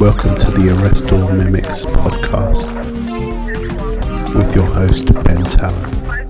[0.00, 2.72] Welcome to the Arrest All Mimics podcast
[4.32, 6.28] with your host, Ben Tallon.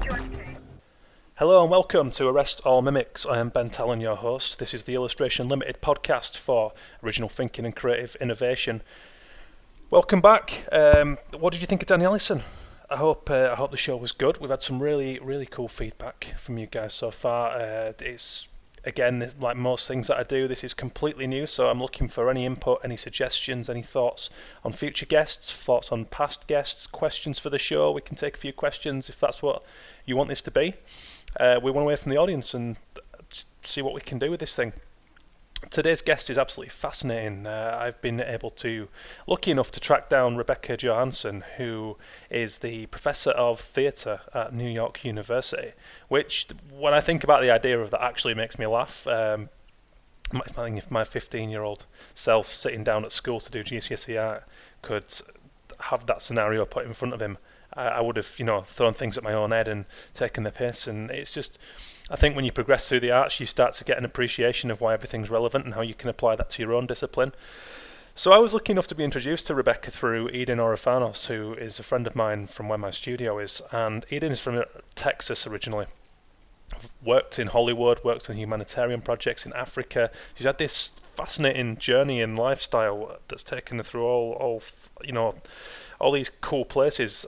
[1.35, 3.27] Hello and welcome to Arrest All Mimics.
[3.31, 4.59] I am Ben Tallon, your host.
[4.59, 6.73] This is the Illustration Limited podcast for
[7.05, 8.81] original thinking and creative innovation.
[9.91, 10.67] Welcome back.
[10.73, 12.41] Um, what did you think of Danny Ellison?
[12.89, 14.39] I hope uh, I hope the show was good.
[14.41, 17.51] We've had some really really cool feedback from you guys so far.
[17.51, 18.49] Uh, it's
[18.85, 21.47] again like most things that I do, this is completely new.
[21.47, 24.31] So I'm looking for any input, any suggestions, any thoughts
[24.65, 27.93] on future guests, thoughts on past guests, questions for the show.
[27.93, 29.63] We can take a few questions if that's what
[30.05, 30.75] you want this to be.
[31.39, 32.77] Uh, we want to hear from the audience and
[33.63, 34.73] see what we can do with this thing.
[35.71, 37.47] Today's guest is absolutely fascinating.
[37.47, 38.89] Uh, I've been able to,
[39.27, 41.99] lucky enough to track down Rebecca Johannsen, who
[42.31, 45.73] is the professor of theatre at New York University.
[46.07, 49.07] Which, when I think about the idea of that, actually makes me laugh.
[49.07, 49.51] Um,
[50.33, 54.45] if my 15-year-old self sitting down at school to do GCSE art
[54.83, 55.13] could
[55.81, 57.37] have that scenario put in front of him,
[57.79, 60.51] I, I would have, you know, thrown things at my own head and taken the
[60.51, 60.87] piss.
[60.87, 61.59] And it's just
[62.11, 64.81] I think when you progress through the arts, you start to get an appreciation of
[64.81, 67.33] why everything's relevant and how you can apply that to your own discipline.
[68.15, 71.79] So I was lucky enough to be introduced to Rebecca through Eden Orofanos, who is
[71.79, 73.63] a friend of mine from where my studio is.
[73.71, 75.87] And Eden is from Texas originally.
[77.03, 80.11] Worked in Hollywood, worked on humanitarian projects in Africa.
[80.35, 84.63] She's had this fascinating journey and lifestyle that's taken her through all, all
[85.05, 85.37] you know,
[86.01, 87.25] all these cool places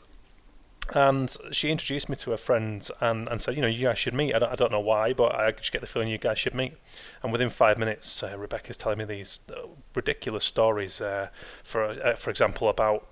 [0.94, 4.14] and she introduced me to her friends and, and said, you know, you guys should
[4.14, 4.34] meet.
[4.34, 6.54] I don't, I don't know why, but I just get the feeling you guys should
[6.54, 6.74] meet.
[7.22, 11.00] And within five minutes, uh, Rebecca's telling me these uh, ridiculous stories.
[11.00, 11.28] Uh,
[11.62, 13.06] for uh, for example, about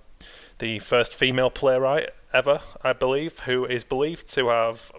[0.58, 4.90] the first female playwright ever, I believe, who is believed to have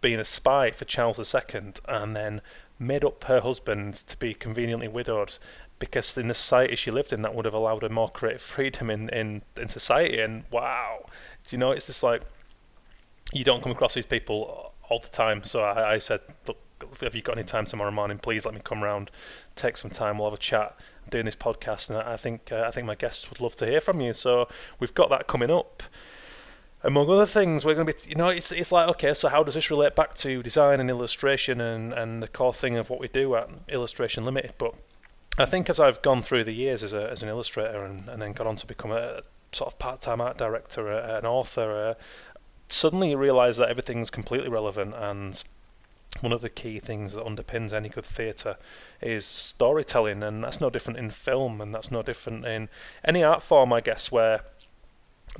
[0.00, 2.40] been a spy for Charles II and then
[2.78, 5.38] made up her husband to be conveniently widowed
[5.78, 8.90] because in the society she lived in, that would have allowed her more creative freedom
[8.90, 10.20] in, in, in society.
[10.20, 11.04] And wow,
[11.46, 12.22] do you know, it's just like
[13.32, 15.42] you don't come across these people all the time.
[15.44, 16.58] So I, I said, look,
[17.00, 18.18] have you got any time tomorrow morning?
[18.18, 19.10] Please let me come round,
[19.54, 20.18] take some time.
[20.18, 20.76] We'll have a chat.
[21.04, 23.66] I'm doing this podcast, and I think uh, I think my guests would love to
[23.66, 24.12] hear from you.
[24.12, 24.48] So
[24.78, 25.82] we've got that coming up.
[26.82, 29.42] Among other things, we're going to be, you know, it's it's like okay, so how
[29.42, 33.00] does this relate back to design and illustration and and the core thing of what
[33.00, 34.54] we do at Illustration Limited?
[34.58, 34.74] But
[35.38, 38.22] I think as I've gone through the years as a as an illustrator and, and
[38.22, 39.20] then gone on to become a
[39.52, 41.94] sort of part-time art director, uh, an author, uh,
[42.68, 45.44] suddenly you realise that everything's completely relevant and
[46.20, 48.56] one of the key things that underpins any good theatre
[49.00, 52.68] is storytelling, and that's no different in film, and that's no different in
[53.04, 54.40] any art form, I guess, where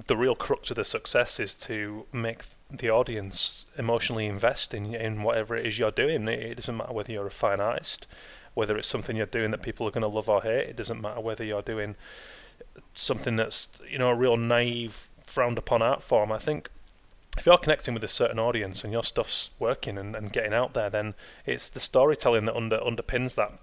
[0.07, 5.23] the real crux of the success is to make the audience emotionally invest in in
[5.23, 6.28] whatever it is you're doing.
[6.28, 8.07] It doesn't matter whether you're a fine artist,
[8.56, 10.71] whether it's something you're doing that people are going to love or hate.
[10.71, 11.94] It doesn't matter whether you're doing
[12.94, 16.33] something that's you know a real naive, frowned upon art form.
[16.33, 16.71] I think
[17.37, 20.72] if you're connecting with a certain audience and your stuff's working and, and getting out
[20.72, 21.12] there, then
[21.45, 23.59] it's the storytelling that under underpins that.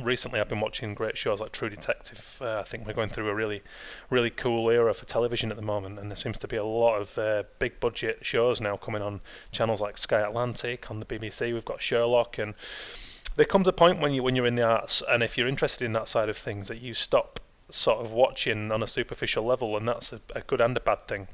[0.00, 2.38] Recently, I've been watching great shows like True Detective.
[2.40, 3.62] Uh, I think we're going through a really,
[4.08, 7.00] really cool era for television at the moment, and there seems to be a lot
[7.00, 11.52] of uh, big budget shows now coming on channels like Sky Atlantic, on the BBC.
[11.52, 12.54] We've got Sherlock, and
[13.36, 15.84] there comes a point when you when you're in the arts, and if you're interested
[15.84, 19.76] in that side of things, that you stop sort of watching on a superficial level,
[19.76, 21.28] and that's a, a good and a bad thing.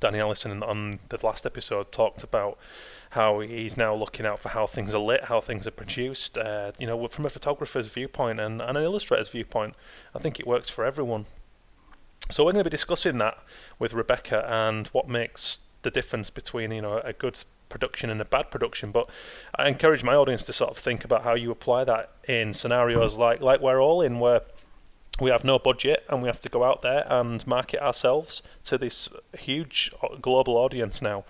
[0.00, 2.58] Danny Ellison on the last episode talked about
[3.10, 6.38] how he's now looking out for how things are lit, how things are produced.
[6.38, 9.74] Uh, you know, from a photographer's viewpoint and, and an illustrator's viewpoint,
[10.14, 11.26] I think it works for everyone.
[12.30, 13.36] So we're going to be discussing that
[13.78, 18.24] with Rebecca and what makes the difference between you know a good production and a
[18.24, 18.92] bad production.
[18.92, 19.10] But
[19.56, 23.18] I encourage my audience to sort of think about how you apply that in scenarios
[23.18, 24.42] like like we're all in, where
[25.20, 28.78] we have no budget and we have to go out there and market ourselves to
[28.78, 31.24] this huge global audience now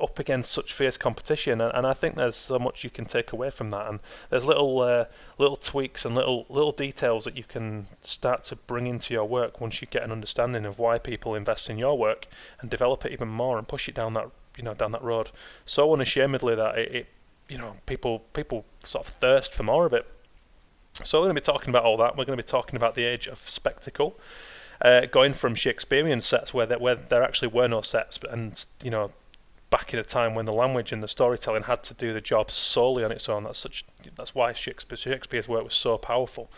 [0.00, 3.32] up against such fierce competition and, and I think there's so much you can take
[3.32, 4.00] away from that and
[4.30, 5.06] there's little uh,
[5.38, 9.60] little tweaks and little little details that you can start to bring into your work
[9.60, 12.26] once you get an understanding of why people invest in your work
[12.60, 15.30] and develop it even more and push it down that you know down that road
[15.64, 17.06] so unashamedly that it, it
[17.48, 20.06] you know people people sort of thirst for more of it
[21.04, 22.16] so we're going to be talking about all that.
[22.16, 24.18] We're going to be talking about the age of spectacle,
[24.82, 28.90] uh, going from Shakespearean sets where there, where there actually were no sets, and you
[28.90, 29.12] know,
[29.70, 32.50] back in a time when the language and the storytelling had to do the job
[32.50, 33.44] solely on its own.
[33.44, 33.84] That's such.
[34.16, 36.50] That's why Shakespeare, Shakespeare's work was so powerful.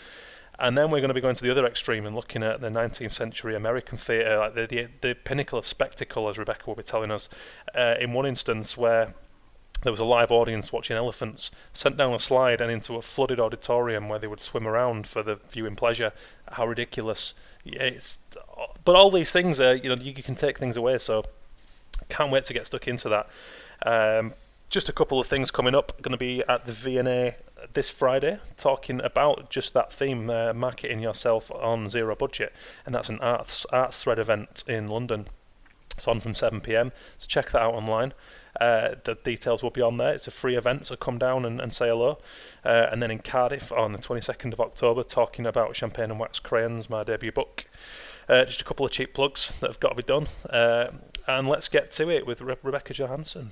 [0.61, 2.69] And then we're going to be going to the other extreme and looking at the
[2.69, 6.83] 19th century American theatre, like the, the, the pinnacle of spectacle, as Rebecca will be
[6.83, 7.29] telling us,
[7.75, 9.15] uh, in one instance where
[9.83, 13.41] there was a live audience watching elephants sent down a slide and into a flooded
[13.41, 16.13] auditorium where they would swim around for the viewing pleasure.
[16.53, 17.33] How ridiculous!
[17.65, 18.19] It's
[18.85, 20.99] but all these things are you know you, you can take things away.
[20.99, 21.25] So
[22.09, 23.29] can't wait to get stuck into that.
[23.87, 24.35] Um,
[24.69, 26.01] just a couple of things coming up.
[26.03, 27.37] Going to be at the V&A
[27.73, 32.53] this Friday, talking about just that theme, uh, marketing yourself on zero budget,
[32.87, 35.27] and that's an arts arts thread event in London.
[35.97, 36.93] It's on from 7 p.m.
[37.19, 38.15] So check that out online.
[38.59, 40.15] Uh, the details will be on there.
[40.15, 42.19] It's a free event, so come down and, and say hello.
[42.65, 46.39] Uh, and then in Cardiff on the 22nd of October, talking about Champagne and Wax
[46.39, 47.67] Crayons, my debut book.
[48.31, 50.27] Uh, just a couple of cheap plugs that have got to be done.
[50.49, 50.89] Uh,
[51.27, 53.51] and let's get to it with Re- Rebecca Johannsen.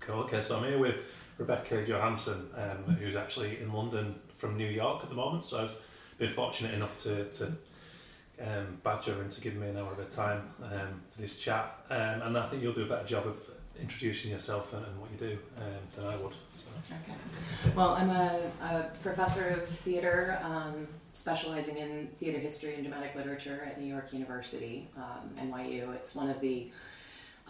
[0.00, 0.20] Cool.
[0.20, 0.96] Okay, so I'm here with
[1.40, 5.44] Rebecca Johannsen, um, who's actually in London from New York at the moment.
[5.44, 5.74] So I've
[6.18, 7.46] been fortunate enough to, to
[8.42, 11.78] um, badger her into giving me an hour of her time um, for this chat.
[11.88, 13.38] Um, and I think you'll do a better job of
[13.80, 16.34] introducing yourself and, and what you do um, than I would.
[16.50, 16.68] So.
[16.90, 17.74] Okay.
[17.74, 23.62] Well, I'm a, a professor of theater, um, specializing in theater history and dramatic literature
[23.66, 25.94] at New York University, um, NYU.
[25.94, 26.70] It's one of the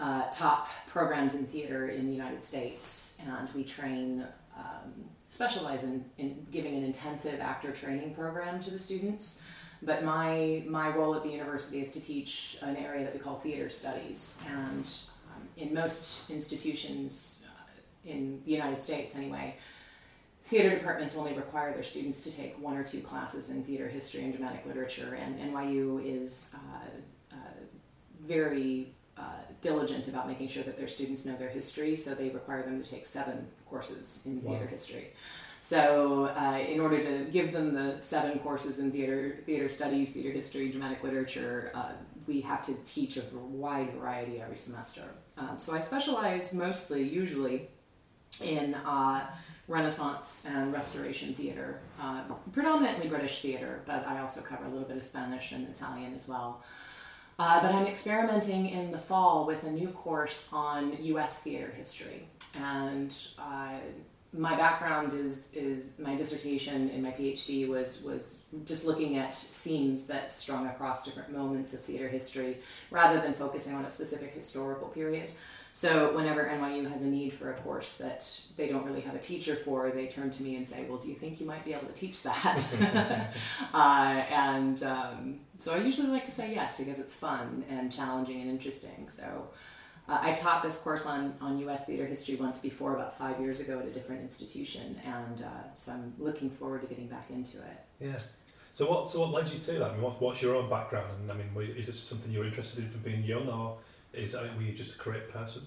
[0.00, 4.26] uh, top programs in theater in the United States, and we train,
[4.56, 4.92] um,
[5.28, 9.42] specialize in, in giving an intensive actor training program to the students.
[9.82, 13.36] But my my role at the university is to teach an area that we call
[13.36, 14.90] theater studies, and
[15.34, 19.56] um, in most institutions uh, in the United States, anyway,
[20.44, 24.22] theater departments only require their students to take one or two classes in theater history
[24.22, 27.36] and dramatic literature, and NYU is uh, uh,
[28.26, 29.24] very uh,
[29.60, 32.88] diligent about making sure that their students know their history, so they require them to
[32.88, 35.08] take seven courses in theater history.
[35.60, 40.30] So, uh, in order to give them the seven courses in theater, theater studies, theater
[40.30, 41.92] history, dramatic literature, uh,
[42.26, 45.02] we have to teach a wide variety every semester.
[45.36, 47.68] Um, so, I specialize mostly, usually,
[48.40, 49.26] in uh,
[49.68, 54.96] Renaissance and Restoration theater, uh, predominantly British theater, but I also cover a little bit
[54.96, 56.62] of Spanish and Italian as well.
[57.40, 61.38] Uh, but I'm experimenting in the fall with a new course on U.S.
[61.38, 63.78] theater history, and uh,
[64.34, 70.06] my background is is my dissertation in my PhD was was just looking at themes
[70.08, 72.58] that strung across different moments of theater history
[72.90, 75.30] rather than focusing on a specific historical period.
[75.72, 79.18] So whenever NYU has a need for a course that they don't really have a
[79.18, 81.72] teacher for, they turn to me and say, "Well, do you think you might be
[81.72, 83.32] able to teach that?"
[83.72, 88.40] uh, and um, so I usually like to say yes because it's fun and challenging
[88.40, 89.08] and interesting.
[89.08, 89.48] So.
[90.08, 91.84] Uh, I've taught this course on, on U.S.
[91.84, 95.92] theater history once before, about five years ago, at a different institution, and uh, so
[95.92, 97.84] I'm looking forward to getting back into it.
[98.00, 98.18] Yeah.
[98.72, 99.90] So what so what led you to that?
[99.90, 101.12] I mean, what, what's your own background?
[101.20, 103.78] And I mean, is it something you're interested in from being young, or
[104.12, 105.62] is uh, were you just a creative person?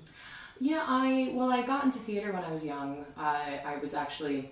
[0.60, 3.06] Yeah, I well, I got into theater when I was young.
[3.18, 4.51] I I was actually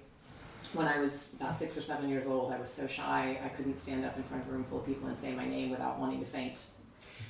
[0.74, 3.78] when I was about six or seven years old, I was so shy I couldn't
[3.78, 6.00] stand up in front of a room full of people and say my name without
[6.00, 6.66] wanting to faint.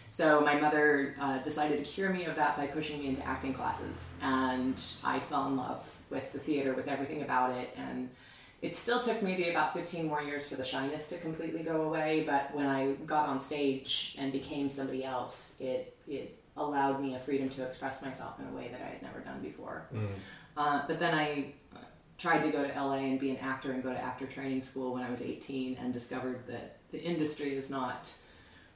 [0.09, 3.53] So my mother uh, decided to cure me of that by pushing me into acting
[3.53, 8.09] classes, and I fell in love with the theater, with everything about it, and
[8.61, 12.25] it still took maybe about 15 more years for the shyness to completely go away.
[12.27, 17.19] But when I got on stage and became somebody else, it it allowed me a
[17.19, 19.87] freedom to express myself in a way that I had never done before.
[19.93, 20.07] Mm.
[20.57, 21.53] Uh, but then I
[22.21, 24.93] tried to go to LA and be an actor and go to actor training school
[24.93, 28.09] when I was 18 and discovered that the industry is not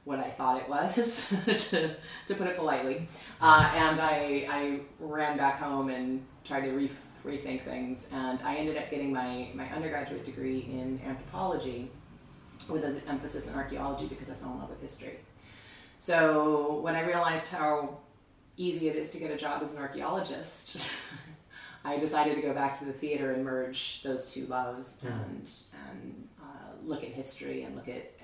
[0.04, 1.32] what I thought it was,
[1.70, 1.94] to,
[2.26, 3.08] to put it politely.
[3.40, 6.90] Uh, and I, I ran back home and tried to re-
[7.24, 8.08] rethink things.
[8.12, 11.90] And I ended up getting my, my undergraduate degree in anthropology
[12.68, 15.18] with an emphasis in archaeology because I fell in love with history.
[15.98, 17.98] So when I realized how
[18.56, 20.80] easy it is to get a job as an archaeologist,
[21.86, 25.12] I decided to go back to the theater and merge those two loves mm.
[25.12, 25.50] and,
[25.88, 28.16] and uh, look at history and look at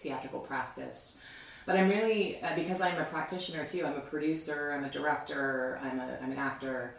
[0.00, 1.24] theatrical practice.
[1.66, 5.78] But I'm really, uh, because I'm a practitioner too, I'm a producer, I'm a director,
[5.82, 6.96] I'm, a, I'm an actor,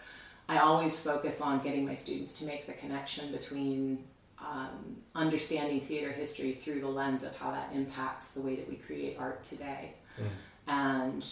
[0.48, 4.04] I always focus on getting my students to make the connection between
[4.40, 8.76] um, understanding theater history through the lens of how that impacts the way that we
[8.76, 9.94] create art today.
[10.20, 10.28] Mm.
[10.68, 11.26] And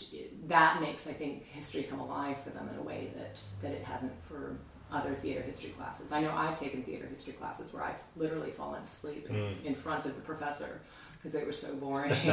[0.47, 3.83] that makes, I think, history come alive for them in a way that, that it
[3.83, 4.57] hasn't for
[4.91, 6.11] other theater history classes.
[6.11, 9.63] I know I've taken theater history classes where I've literally fallen asleep mm.
[9.63, 10.81] in front of the professor
[11.17, 12.13] because they were so boring.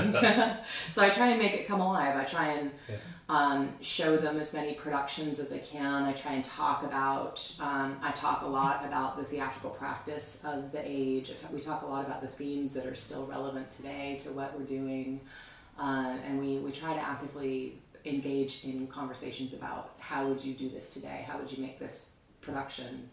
[0.90, 2.16] so I try and make it come alive.
[2.16, 2.96] I try and yeah.
[3.28, 6.04] um, show them as many productions as I can.
[6.04, 7.52] I try and talk about.
[7.60, 11.32] Um, I talk a lot about the theatrical practice of the age.
[11.52, 14.64] we talk a lot about the themes that are still relevant today to what we're
[14.64, 15.20] doing,
[15.80, 20.68] uh, and we we try to actively engage in conversations about how would you do
[20.70, 21.26] this today?
[21.28, 22.15] How would you make this
[22.46, 23.10] production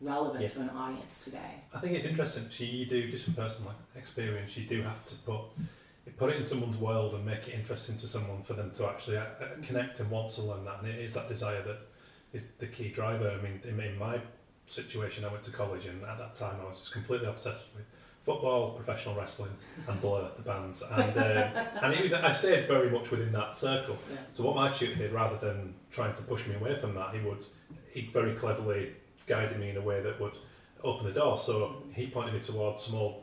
[0.00, 0.48] relevant Yeah.
[0.48, 1.62] to an audience today?
[1.72, 2.50] I think it's interesting.
[2.50, 4.56] So you do just from personal experience.
[4.56, 5.42] You do have to put
[6.16, 9.16] put it in someone's world and make it interesting to someone for them to actually
[9.16, 10.80] uh, uh, connect and want to learn that.
[10.80, 11.78] And it is that desire that
[12.32, 13.30] is the key driver.
[13.30, 14.20] I mean, in, in my
[14.66, 17.84] situation, I went to college, and at that time, I was just completely obsessed with
[18.22, 19.52] football, professional wrestling,
[19.86, 20.82] and Blur, the bands.
[20.82, 21.48] And uh,
[21.82, 23.96] and it was I stayed very much within that circle.
[24.10, 24.18] Yeah.
[24.32, 27.20] So what my tutor did, rather than trying to push me away from that, he
[27.20, 27.44] would
[27.92, 28.92] he very cleverly
[29.26, 30.36] guided me in a way that would
[30.82, 31.36] open the door.
[31.38, 33.22] So he pointed me towards some old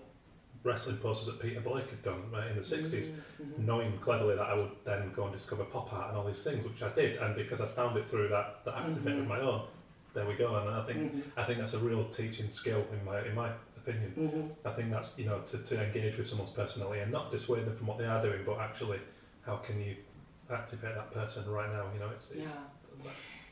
[0.64, 3.12] wrestling posters that Peter Blake had done uh, in the 60s,
[3.42, 3.58] Mhm.
[3.60, 6.66] knowing cleverly that I would then go and discover pop art and all these things,
[6.66, 7.16] which I did.
[7.18, 9.22] And because I found it through that, that active bit Mhm.
[9.22, 9.68] of my own,
[10.14, 10.56] there we go.
[10.58, 11.24] And I think Mhm.
[11.38, 14.14] I think that's a real teaching skill in my in my opinion.
[14.18, 14.68] Mhm.
[14.70, 17.76] I think that's you know to, to engage with someone's personality and not dissuade them
[17.76, 19.00] from what they are doing, but actually
[19.42, 19.96] how can you
[20.50, 21.86] activate that person right now?
[21.94, 23.06] You know, it's, it's Yeah.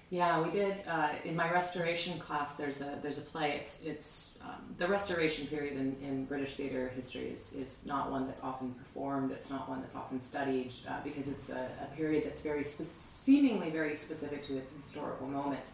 [0.09, 2.55] Yeah, we did uh, in my restoration class.
[2.55, 3.57] There's a there's a play.
[3.59, 8.25] It's it's um, the restoration period in, in British theatre history is, is not one
[8.25, 9.31] that's often performed.
[9.31, 12.83] It's not one that's often studied uh, because it's a, a period that's very spe-
[12.83, 15.65] seemingly very specific to its historical moment.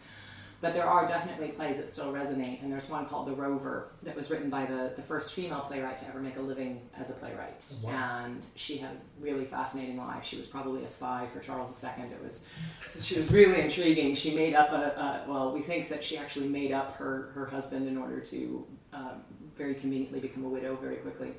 [0.63, 4.15] But there are definitely plays that still resonate, and there's one called The Rover that
[4.15, 7.15] was written by the, the first female playwright to ever make a living as a
[7.15, 7.70] playwright.
[7.84, 8.22] Wow.
[8.24, 10.24] And she had a really fascinating life.
[10.24, 12.05] She was probably a spy for Charles II.
[12.05, 12.48] It was
[13.03, 14.15] she was really intriguing.
[14.15, 17.46] She made up a, a well, we think that she actually made up her, her
[17.46, 19.22] husband in order to um,
[19.58, 21.34] very conveniently become a widow very quickly.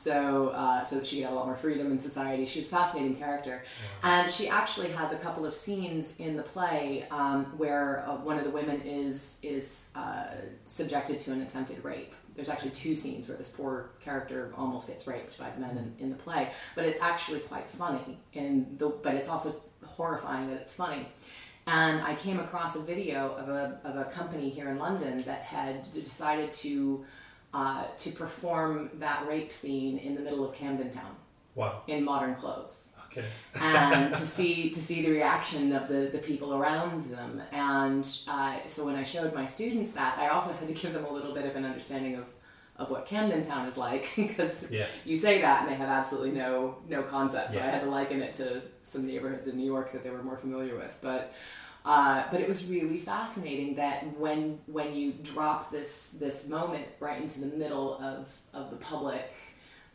[0.00, 2.46] So, uh, so that she could have a lot more freedom in society.
[2.46, 3.64] She was a fascinating character.
[4.02, 8.38] And she actually has a couple of scenes in the play um, where uh, one
[8.38, 10.28] of the women is is uh,
[10.64, 12.14] subjected to an attempted rape.
[12.34, 16.04] There's actually two scenes where this poor character almost gets raped by the men in,
[16.04, 18.18] in the play, but it's actually quite funny.
[18.32, 19.54] In the, but it's also
[19.84, 21.08] horrifying that it's funny.
[21.66, 25.42] And I came across a video of a, of a company here in London that
[25.42, 27.04] had decided to
[27.52, 31.16] uh, to perform that rape scene in the middle of Camden Town
[31.54, 31.82] wow.
[31.88, 33.24] in modern clothes Okay.
[33.60, 37.42] and to see to see the reaction of the, the people around them.
[37.50, 41.04] And uh, so when I showed my students that, I also had to give them
[41.04, 42.26] a little bit of an understanding of,
[42.76, 44.86] of what Camden Town is like because Yeah.
[45.04, 47.50] you say that and they have absolutely no no concept.
[47.50, 50.22] So I had to liken it to some neighborhoods in New York that they were
[50.22, 51.32] more familiar with, but.
[51.84, 57.20] Uh, but it was really fascinating that when when you drop this this moment right
[57.22, 59.32] into the middle of, of the public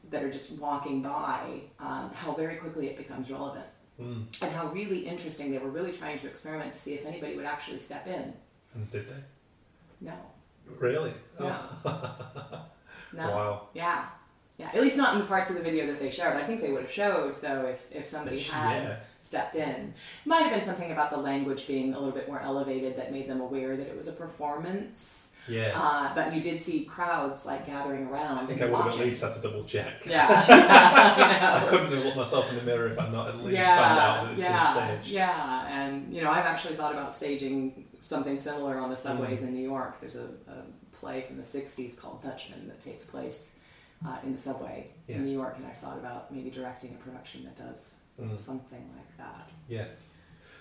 [0.09, 3.65] that are just walking by, um, how very quickly it becomes relevant
[4.01, 4.25] Mm.
[4.41, 7.45] and how really interesting they were really trying to experiment to see if anybody would
[7.45, 8.33] actually step in.
[8.73, 9.21] And did they?
[10.01, 10.11] No,
[10.79, 11.13] Really?
[11.39, 11.55] no,
[13.13, 13.29] no.
[13.29, 13.67] Wow.
[13.73, 14.05] Yeah,
[14.57, 14.69] yeah.
[14.73, 16.33] At least not in the parts of the video that they showed.
[16.35, 18.97] I think they would have showed though if if somebody had Yeah.
[19.25, 19.69] Stepped in.
[19.69, 19.93] It
[20.25, 23.27] Might have been something about the language being a little bit more elevated that made
[23.27, 25.35] them aware that it was a performance.
[25.47, 25.79] Yeah.
[25.79, 28.39] Uh, but you did see crowds like gathering around.
[28.39, 30.05] I think I would have at least had to double check.
[30.05, 30.27] Yeah.
[30.49, 33.77] I I couldn't have looked myself in the mirror if I'd not at least yeah,
[33.77, 35.11] found out that it's yeah, been staged.
[35.13, 39.47] Yeah, and you know, I've actually thought about staging something similar on the subways Mm.
[39.49, 39.99] in New York.
[39.99, 40.63] There's a, a
[40.93, 43.59] play from the '60s called Dutchman that takes place
[44.05, 45.17] uh, in the subway Yeah.
[45.17, 48.37] in New York, and I've thought about maybe directing a production that does Mm.
[48.39, 49.49] something like that.
[49.67, 49.85] Yeah.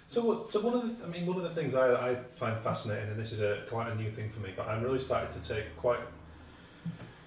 [0.07, 2.15] So, what- so one of the, th- I mean, one of the things I, I
[2.37, 4.99] find fascinating, and this is a quite a new thing for me, but I'm really
[4.99, 6.01] starting to take quite,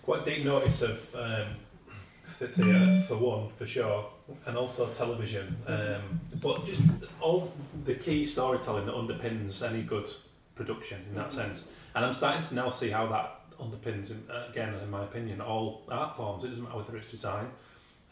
[0.04, 1.56] quite deep notice of um,
[2.40, 4.10] th- theatre for one, for sure,
[4.46, 5.58] and also television.
[5.66, 6.82] Um, but just
[7.20, 7.52] all
[7.86, 10.08] the key storytelling that underpins any good
[10.56, 11.34] production in that Mhm.
[11.34, 11.70] sense.
[11.96, 15.84] And I'm starting to now see how that underpins, uh, again, in my opinion, all
[15.90, 16.44] art forms.
[16.44, 17.48] It doesn't matter whether it's design,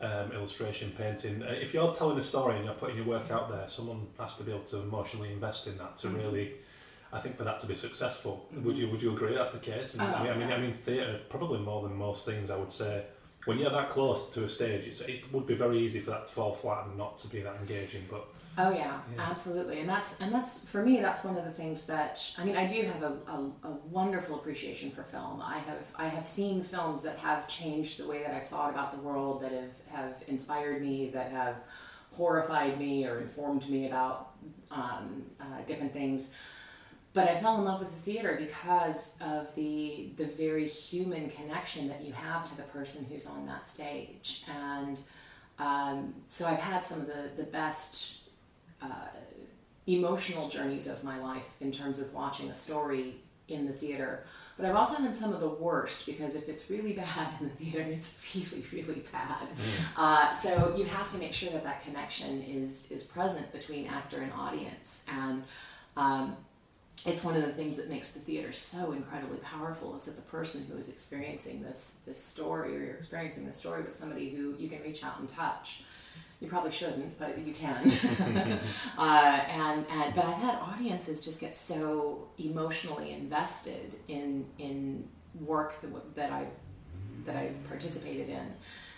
[0.01, 1.43] um, illustration, painting.
[1.43, 4.35] Uh, If you're telling a story and you're putting your work out there, someone has
[4.35, 6.15] to be able to emotionally invest in that to Mhm.
[6.17, 6.55] really.
[7.13, 8.63] I think for that to be successful, Mhm.
[8.63, 9.95] would you would you agree that's the case?
[9.97, 10.51] Oh, I mean, I mean.
[10.51, 12.49] I mean, theatre probably more than most things.
[12.49, 13.05] I would say
[13.45, 16.25] when you're that close to a stage, it's, it would be very easy for that
[16.25, 18.03] to fall flat and not to be that engaging.
[18.09, 18.25] But
[18.57, 19.21] Oh yeah, Yeah.
[19.29, 21.01] absolutely, and that's and that's for me.
[21.01, 22.55] That's one of the things that I mean.
[22.55, 25.41] I do have a, a, a wonderful appreciation for film.
[25.41, 28.91] I have I have seen films that have changed the way that I've thought about
[28.91, 31.55] the world, that have have inspired me, that have
[32.13, 34.31] horrified me or informed me about
[34.71, 36.31] um, uh, different things.
[37.11, 41.89] But I fell in love with the theater because of the the very human connection
[41.89, 44.99] that you have to the person who's on that stage, and
[45.59, 48.15] um, so I've had some of the the best
[48.81, 49.07] uh,
[49.87, 53.15] emotional journeys of my life in terms of watching a story
[53.47, 54.25] in the theater.
[54.57, 57.55] But I've also had some of the worst because if it's really bad in the
[57.55, 59.47] theater, it's really, really bad.
[59.49, 59.97] Mm.
[59.97, 64.21] Uh, so you have to make sure that that connection is is present between actor
[64.21, 65.43] and audience, and
[65.97, 66.37] um,
[67.05, 70.21] it's one of the things that makes the theater so incredibly powerful is that the
[70.23, 74.55] person who is experiencing this this story or you're experiencing this story with somebody who
[74.57, 75.83] you can reach out and touch
[76.45, 78.59] you probably shouldn't but you can.
[78.97, 85.07] Uh, and, and but i've had audiences just get so emotionally invested in in
[85.41, 86.47] work that, that i've
[87.25, 88.53] that i've participated in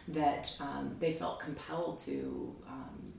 [0.07, 3.13] that um, they felt compelled to um,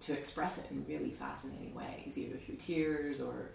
[0.00, 3.50] to express it in really fascinating ways either through tears or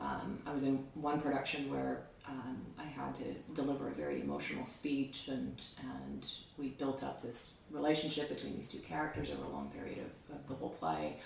[0.00, 4.66] um, I was in one production where um, I had to deliver a very emotional
[4.66, 6.26] speech, and and
[6.56, 10.48] we built up this relationship between these two characters over a long period of, of
[10.48, 11.16] the whole play.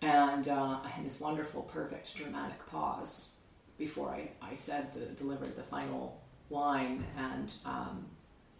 [0.00, 3.36] And uh, I had this wonderful, perfect, dramatic pause
[3.78, 6.20] before I, I said the delivered the final
[6.50, 8.06] line, and um,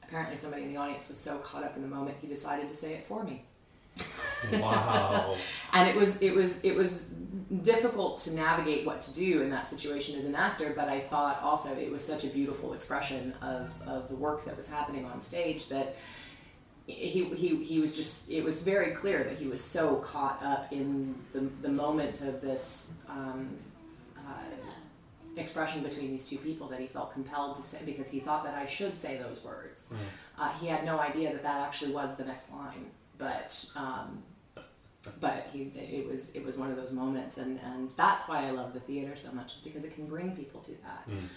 [0.03, 2.75] apparently somebody in the audience was so caught up in the moment he decided to
[2.75, 3.45] say it for me.
[4.53, 5.37] Wow.
[5.73, 7.15] and it was it was it was
[7.63, 11.41] difficult to navigate what to do in that situation as an actor but i thought
[11.43, 15.21] also it was such a beautiful expression of, of the work that was happening on
[15.21, 15.95] stage that
[16.87, 20.73] he, he, he was just it was very clear that he was so caught up
[20.73, 23.51] in the, the moment of this um,
[24.17, 24.21] uh,
[25.37, 28.55] expression between these two people that he felt compelled to say because he thought that
[28.55, 29.97] i should say those words Mm.
[30.43, 32.87] uh, he had no idea that that actually was the next line
[33.27, 33.49] but
[33.85, 34.23] um,
[35.21, 38.51] but he it was it was one of those moments and and that's why I
[38.51, 41.29] love the theater so much is because it can bring people to that Mm.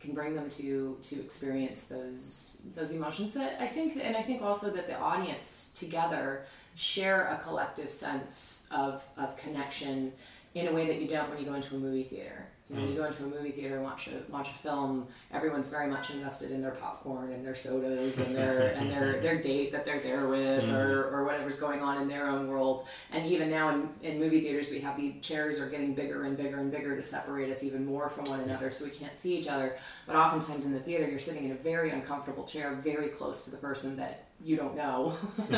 [0.00, 4.42] can bring them to to experience those those emotions that I think and I think
[4.42, 6.26] also that the audience together
[6.74, 10.12] share a collective sense of of connection
[10.54, 12.46] in a way that you don't when you go into a movie theater.
[12.72, 13.02] You know, when you mm.
[13.02, 16.50] go into a movie theater and watch a watch a film, everyone's very much invested
[16.50, 20.26] in their popcorn and their sodas and their and their, their date that they're there
[20.26, 21.14] with or, mm-hmm.
[21.14, 22.86] or whatever's going on in their own world.
[23.10, 26.34] And even now in, in movie theaters we have the chairs are getting bigger and
[26.34, 29.36] bigger and bigger to separate us even more from one another so we can't see
[29.36, 29.76] each other.
[30.06, 33.50] But oftentimes in the theater you're sitting in a very uncomfortable chair very close to
[33.50, 35.14] the person that you don't know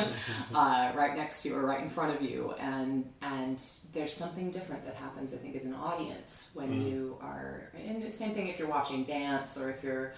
[0.55, 4.51] uh, right next to you or right in front of you and and there's something
[4.51, 6.91] different that happens i think as an audience when Mm.
[6.91, 10.15] you are and the same thing if you're watching dance or if you're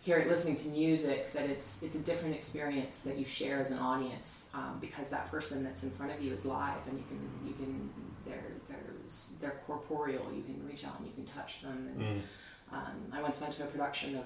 [0.00, 3.78] here listening to music that it's it's a different experience that you share as an
[3.78, 7.20] audience um, because that person that's in front of you is live and you can
[7.48, 7.90] you can
[8.26, 12.20] they're there's they're corporeal you can reach out and you can touch them and Mm.
[12.72, 14.24] um, I once went to a production of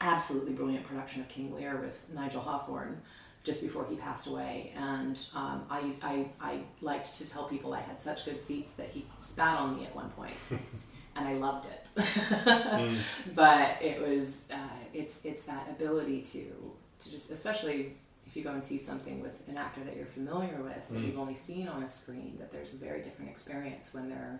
[0.00, 3.00] absolutely brilliant production of King Lear with Nigel Hawthorne
[3.42, 7.80] just before he passed away, and um, I, I I liked to tell people I
[7.80, 10.34] had such good seats that he spat on me at one point,
[11.16, 11.88] and I loved it.
[11.96, 12.98] Mm.
[13.34, 14.56] but it was uh,
[14.92, 19.40] it's it's that ability to to just especially if you go and see something with
[19.48, 21.06] an actor that you're familiar with that Mm.
[21.06, 24.38] you've only seen on a screen that there's a very different experience when they're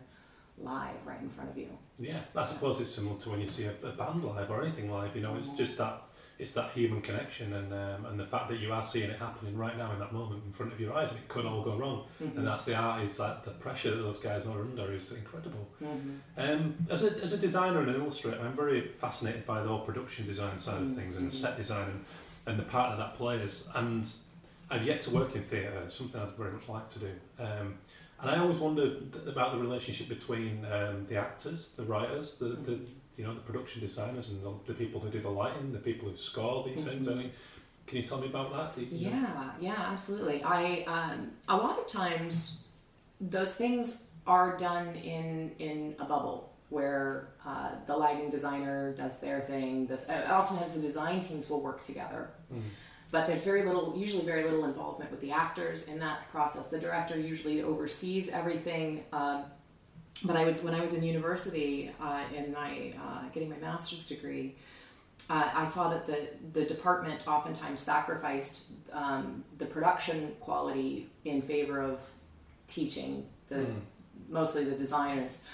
[0.63, 1.69] live right in front of you.
[1.99, 4.91] Yeah, I suppose it's similar to when you see a, a band live or anything
[4.91, 5.15] live.
[5.17, 6.03] You know, it's just that
[6.39, 9.57] it's that human connection and um, and the fact that you are seeing it happening
[9.59, 11.77] right now in that moment in front of your eyes, and it could all go
[11.77, 12.05] wrong.
[12.21, 15.69] And that's the art is that the pressure that those guys are under is incredible.
[15.83, 16.19] Mhm.
[16.39, 19.81] Um, as a as a designer and an illustrator, I'm very fascinated by the whole
[19.81, 21.41] production design side of Mm, things and the mhm.
[21.41, 22.05] set design and,
[22.47, 23.69] and the part that that plays.
[23.75, 24.09] And
[24.71, 27.11] I've yet to work in theatre, something I'd very much like to do.
[27.39, 27.75] Um,
[28.23, 32.79] and I always wondered about the relationship between um, the actors, the writers, the, the
[33.17, 36.09] you know the production designers, and the, the people who do the lighting, the people
[36.09, 37.07] who score these things.
[37.09, 37.31] I mean,
[37.87, 38.81] can you tell me about that?
[38.83, 40.43] You- Yeah, yeah, absolutely.
[40.45, 42.67] I um, a lot of times
[43.21, 49.41] those things are done in in a bubble where uh, the lighting designer does their
[49.41, 49.87] thing.
[49.87, 52.63] This uh, oftentimes the design teams will work together, Mm.
[53.11, 56.69] But there's very little, usually very little involvement with the actors in that process.
[56.69, 59.05] The director usually oversees everything.
[59.13, 59.45] Um,
[60.23, 64.07] but I was when I was in university uh, in my uh, getting my master's
[64.07, 64.55] degree.
[65.29, 71.81] Uh, I saw that the, the department oftentimes sacrificed um, the production quality in favor
[71.83, 72.09] of
[72.67, 73.81] teaching the Mm.
[74.29, 75.45] mostly the designers.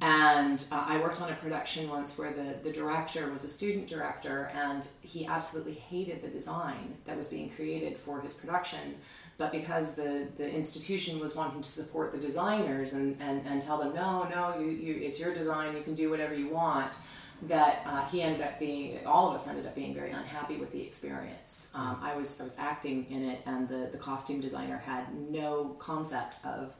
[0.00, 3.88] And uh, I worked on a production once where the, the director was a student
[3.88, 8.96] director and he absolutely hated the design that was being created for his production.
[9.38, 13.78] But because the, the institution was wanting to support the designers and, and, and tell
[13.78, 16.94] them, no, no, you, you, it's your design, you can do whatever you want,
[17.42, 20.72] that uh, he ended up being, all of us ended up being very unhappy with
[20.72, 21.70] the experience.
[21.72, 25.76] Um, I, was, I was acting in it, and the, the costume designer had no
[25.78, 26.74] concept of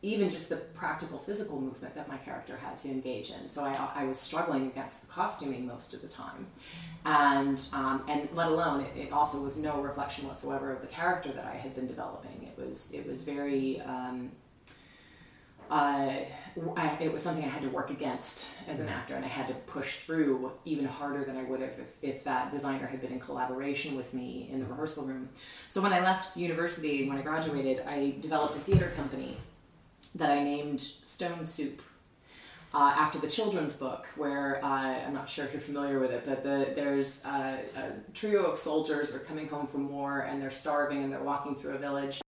[0.00, 3.48] even just the practical physical movement that my character had to engage in.
[3.48, 6.46] So I, I was struggling against the costuming most of the time.
[7.04, 11.32] And, um, and let alone, it, it, also was no reflection whatsoever of the character
[11.32, 12.42] that I had been developing.
[12.44, 14.30] It was, it was very, um,
[15.70, 16.14] uh,
[16.76, 19.48] I, it was something I had to work against as an actor, and I had
[19.48, 23.12] to push through even harder than I would have if, if that designer had been
[23.12, 25.28] in collaboration with me in the rehearsal room.
[25.68, 29.36] So when I left university, when I graduated, I developed a theater company
[30.18, 31.80] that I named Stone Soup.
[32.74, 36.24] Uh, after the children's book, where uh, I'm not sure if you're familiar with it,
[36.26, 40.50] but the, there's uh, a trio of soldiers are coming home from war and they're
[40.50, 42.20] starving and they're walking through a village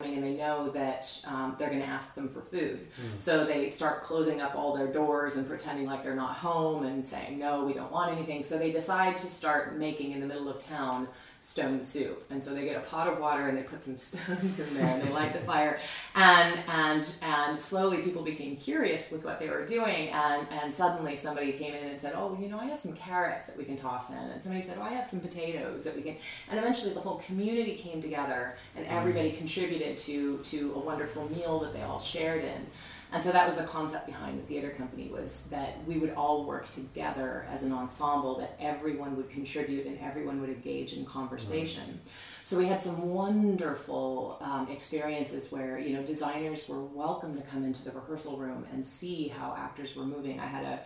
[0.00, 2.86] and they know that um, they're going to ask them for food.
[3.00, 3.18] Mm.
[3.18, 7.04] So they start closing up all their doors and pretending like they're not home and
[7.04, 8.44] saying, no, we don't want anything.
[8.44, 11.08] So they decide to start making in the middle of town
[11.40, 12.24] stone soup.
[12.30, 14.86] And so they get a pot of water and they put some stones in there
[14.86, 15.80] and they light the fire.
[16.14, 20.08] And and and slowly people became curious with what they were doing.
[20.08, 23.46] And and suddenly somebody came in and said, oh, you know, I have some carrots
[23.46, 24.16] that we can toss in.
[24.16, 26.16] And somebody said, oh, I have some potatoes that we can.
[26.50, 29.38] And eventually the whole community came together and everybody mm.
[29.38, 32.66] contributed to to a wonderful meal that they all shared in.
[33.12, 36.44] And so that was the concept behind the theater company was that we would all
[36.44, 41.84] work together as an ensemble, that everyone would contribute and everyone would engage in conversation.
[41.84, 42.08] Mm-hmm.
[42.44, 47.64] So we had some wonderful um, experiences where you know designers were welcome to come
[47.64, 50.40] into the rehearsal room and see how actors were moving.
[50.40, 50.80] I had a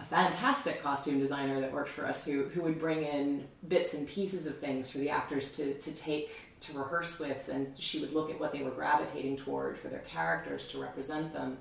[0.00, 4.08] a fantastic costume designer that worked for us who, who would bring in bits and
[4.08, 8.12] pieces of things for the actors to, to take to rehearse with, and she would
[8.12, 11.58] look at what they were gravitating toward for their characters to represent them.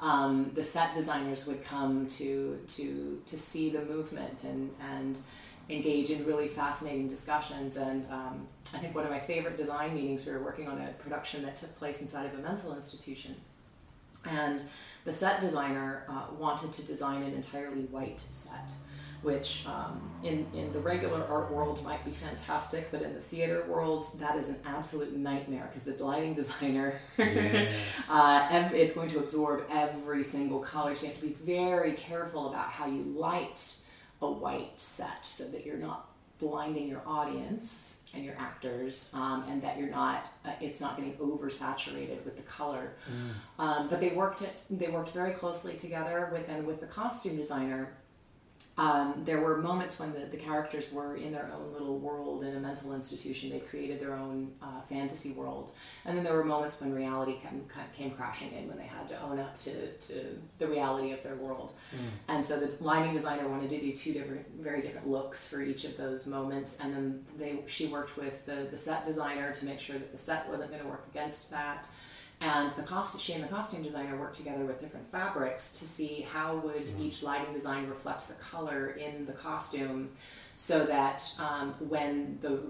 [0.00, 5.18] Um, the set designers would come to to to see the movement and and
[5.68, 7.76] engage in really fascinating discussions.
[7.76, 10.92] And um, I think one of my favorite design meetings, we were working on a
[10.92, 13.34] production that took place inside of a mental institution,
[14.24, 14.62] and
[15.04, 18.72] the set designer uh, wanted to design an entirely white set
[19.22, 23.64] which um, in, in the regular art world might be fantastic, but in the theater
[23.68, 27.70] world, that is an absolute nightmare because the lighting designer, yeah.
[28.08, 30.94] uh, every, it's going to absorb every single color.
[30.94, 33.74] So you have to be very careful about how you light
[34.22, 39.60] a white set so that you're not blinding your audience and your actors, um, and
[39.62, 42.94] that you're not uh, it's not getting oversaturated with the color.
[43.06, 43.62] Mm.
[43.62, 47.36] Um, but they worked it they worked very closely together with and with the costume
[47.36, 47.92] designer
[48.78, 52.56] um, there were moments when the, the characters were in their own little world in
[52.56, 53.50] a mental institution.
[53.50, 55.72] They created their own uh, fantasy world.
[56.04, 59.20] And then there were moments when reality came, came crashing in, when they had to
[59.20, 61.72] own up to, to the reality of their world.
[61.92, 61.98] Mm.
[62.28, 65.84] And so the lighting designer wanted to do two different, very different looks for each
[65.84, 66.78] of those moments.
[66.80, 70.18] And then they, she worked with the, the set designer to make sure that the
[70.18, 71.88] set wasn't going to work against that
[72.40, 76.26] and the cost she and the costume designer worked together with different fabrics to see
[76.32, 77.02] how would mm-hmm.
[77.02, 80.10] each lighting design reflect the color in the costume
[80.54, 82.60] so that um, when the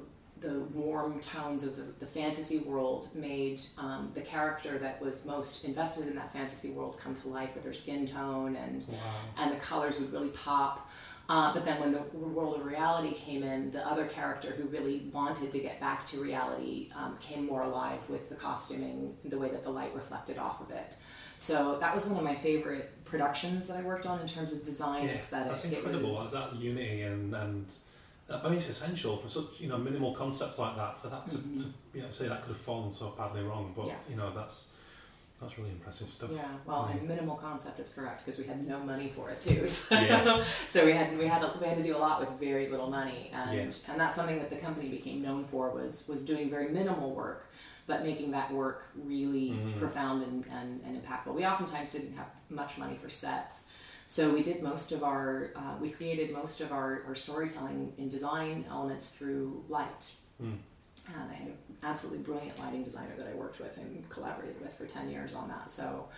[0.41, 5.65] the warm tones of the, the fantasy world made um, the character that was most
[5.65, 8.97] invested in that fantasy world come to life with their skin tone and wow.
[9.37, 10.88] and the colors would really pop
[11.29, 15.11] uh, but then when the world of reality came in, the other character who really
[15.13, 19.51] wanted to get back to reality um, came more alive with the costuming, the way
[19.51, 20.97] that the light reflected off of it.
[21.37, 24.65] So that was one of my favorite productions that I worked on in terms of
[24.65, 25.49] design yeah, aesthetic.
[25.49, 26.09] That's incredible.
[26.09, 27.73] Was, that unity and and
[28.31, 31.37] I mean it's essential for such you know minimal concepts like that for that to,
[31.37, 31.59] mm-hmm.
[31.59, 31.65] to
[31.95, 33.95] you know say that could have fallen so badly wrong, but yeah.
[34.09, 34.71] you know that's
[35.41, 36.31] that's really impressive stuff.
[36.35, 39.67] Yeah, well, and minimal concept is correct because we had no money for it too.
[39.69, 40.45] So, yeah.
[40.69, 43.31] so we had we had we had to do a lot with very little money,
[43.33, 43.93] and yeah.
[43.93, 47.47] and that's something that the company became known for was was doing very minimal work,
[47.87, 49.79] but making that work really mm-hmm.
[49.79, 51.35] profound and, and, and impactful.
[51.35, 53.69] We oftentimes didn't have much money for sets.
[54.07, 58.09] So we did most of our, uh, we created most of our, our storytelling in
[58.09, 60.11] design elements through light.
[60.43, 60.57] Mm.
[61.15, 64.75] And I had an absolutely brilliant lighting designer that I worked with and collaborated with
[64.75, 65.71] for 10 years on that.
[65.71, 66.09] So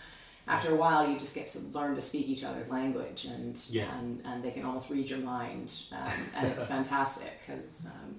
[0.47, 3.97] after a while, you just get to learn to speak each other's language and, yeah.
[3.99, 5.73] and, and they can almost read your mind.
[5.93, 8.17] Um, and it's fantastic because, um,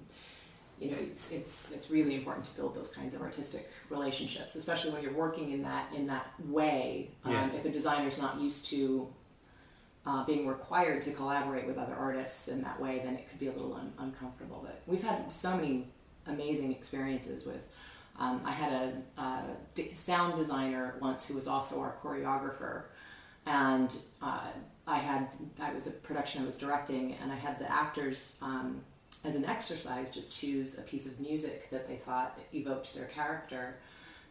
[0.80, 4.92] you know, it's, it's, it's really important to build those kinds of artistic relationships, especially
[4.92, 7.10] when you're working in that, in that way.
[7.24, 7.52] Um, yeah.
[7.52, 9.08] If a designer's not used to
[10.04, 13.48] uh, being required to collaborate with other artists in that way, then it could be
[13.48, 14.60] a little un- uncomfortable.
[14.62, 15.88] But we've had so many
[16.26, 17.60] amazing experiences with.
[18.18, 18.72] Um, I had
[19.16, 22.84] a, a, sound designer once who was also our choreographer,
[23.46, 24.48] and uh,
[24.86, 25.28] I had
[25.60, 28.82] I was a production I was directing, and I had the actors um,
[29.24, 33.76] as an exercise just choose a piece of music that they thought evoked their character,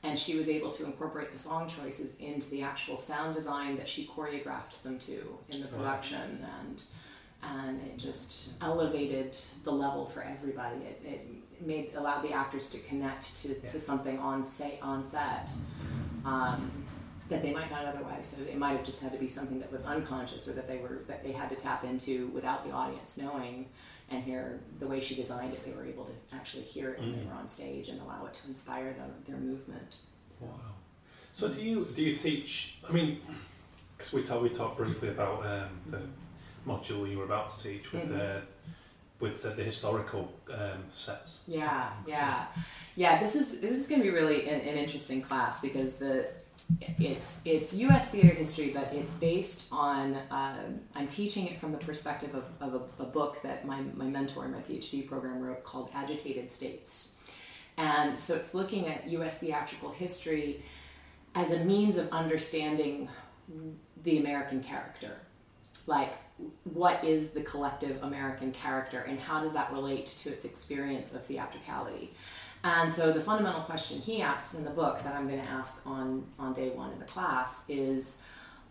[0.04, 3.88] and she was able to incorporate the song choices into the actual sound design that
[3.88, 6.84] she choreographed them to in the production and
[7.44, 11.28] and it just elevated the level for everybody it, it
[11.62, 13.70] made allowed the actors to connect to, Yeah.
[13.70, 15.52] to something on say on set
[16.26, 16.72] um,
[17.30, 19.72] that they might not otherwise so it might have just had to be something that
[19.72, 23.18] was unconscious or that they were that they had to tap into without the audience
[23.18, 23.68] knowing
[24.10, 27.14] and hear the way she designed it they were able to actually hear it when
[27.14, 27.28] they Mhm.
[27.30, 29.96] were on stage and allow it to inspire them, their movement
[30.30, 30.58] so Wow.
[31.34, 32.80] So do you do you teach?
[32.88, 33.22] I mean,
[33.98, 36.02] because we talked we talked briefly about um, the
[36.68, 38.10] module you were about to teach with Mhm.
[38.10, 38.42] the
[39.22, 41.44] with the, the historical um, sets.
[41.48, 42.46] Yeah, So- yeah,
[42.96, 43.20] yeah.
[43.20, 46.28] This is this is going to be really an, an interesting class because the
[47.00, 48.10] it's it's U.S.
[48.12, 52.82] theater history, but it's based on um, I'm teaching it from the perspective of, of
[53.00, 57.16] a, a book that my my mentor in my PhD program wrote called Agitated States,
[57.78, 59.40] and so it's looking at U.S.
[59.40, 60.64] theatrical history
[61.36, 63.08] as a means of understanding
[64.04, 65.18] the American character,
[65.88, 66.14] like
[66.64, 71.24] what is the collective American character and how does that relate to its experience of
[71.26, 72.14] theatricality?
[72.64, 75.86] And so the fundamental question he asks in the book that I'm going to ask
[75.86, 78.22] on, on day one of the class is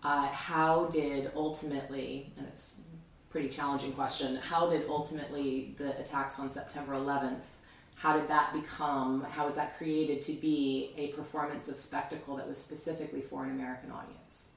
[0.05, 6.39] uh, how did ultimately, and it's a pretty challenging question, how did ultimately the attacks
[6.39, 7.43] on September 11th,
[7.97, 12.49] how did that become, how was that created to be a performance of spectacle that
[12.49, 14.50] was specifically for an American audience?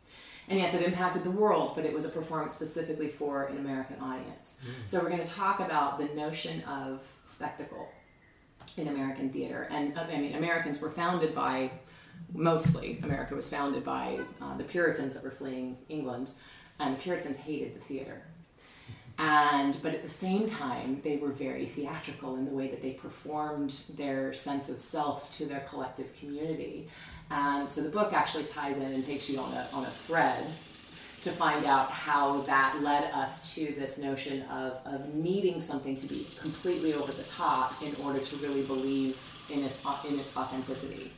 [0.49, 3.99] And yes, it impacted the world, but it was a performance specifically for an American
[3.99, 4.59] audience.
[4.85, 7.89] So we're going to talk about the notion of spectacle
[8.77, 9.67] in American theater.
[9.71, 11.71] And uh, I mean, Americans were founded by,
[12.33, 16.31] mostly, America was founded by uh, the Puritans that were fleeing England,
[16.79, 18.21] and the Puritans hated the theater.
[19.19, 22.91] And but at the same time, they were very theatrical in the way that they
[22.91, 26.89] performed their sense of self to their collective community.
[27.31, 30.45] And so the book actually ties in and takes you on a, on a thread
[31.21, 36.05] to find out how that led us to this notion of, of needing something to
[36.05, 39.17] be completely over the top in order to really believe
[39.49, 41.11] in its, in its authenticity.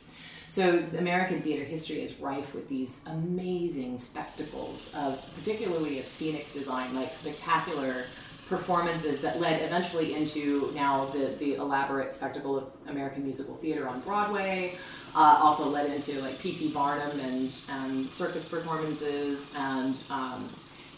[0.48, 6.94] So American theater history is rife with these amazing spectacles of particularly of scenic design,
[6.94, 8.06] like spectacular
[8.48, 14.00] performances that led eventually into now the, the elaborate spectacle of American musical theater on
[14.02, 14.78] Broadway.
[15.18, 16.72] Uh, also led into like P.T.
[16.74, 20.46] Barnum and, and circus performances and um,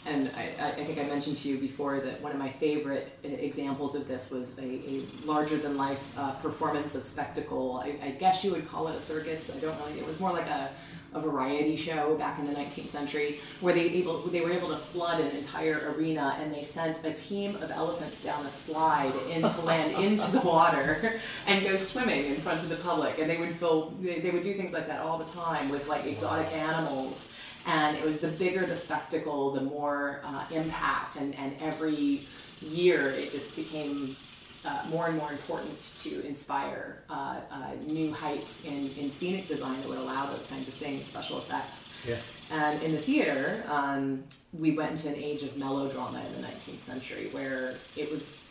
[0.09, 3.29] and I, I think I mentioned to you before that one of my favorite uh,
[3.29, 7.83] examples of this was a, a larger than life uh, performance of spectacle.
[7.85, 9.55] I, I guess you would call it a circus.
[9.55, 9.87] I don't know.
[9.97, 10.71] It was more like a,
[11.14, 14.77] a variety show back in the 19th century where they able they were able to
[14.77, 19.61] flood an entire arena and they sent a team of elephants down a slide into
[19.62, 23.53] land into the water and go swimming in front of the public and they would
[23.53, 27.35] fill they, they would do things like that all the time with like exotic animals
[27.68, 32.22] and it was the bigger the spectacle, the more uh, impact, and, and every
[32.62, 34.16] year it just became
[34.64, 39.78] uh, more and more important to inspire uh, uh, new heights in, in scenic design
[39.81, 41.92] that would allow those kinds of things, special effects.
[42.09, 42.16] Yeah.
[42.50, 44.24] And in the theater, um,
[44.59, 48.42] we went into an age of melodrama in the 19th century where it was.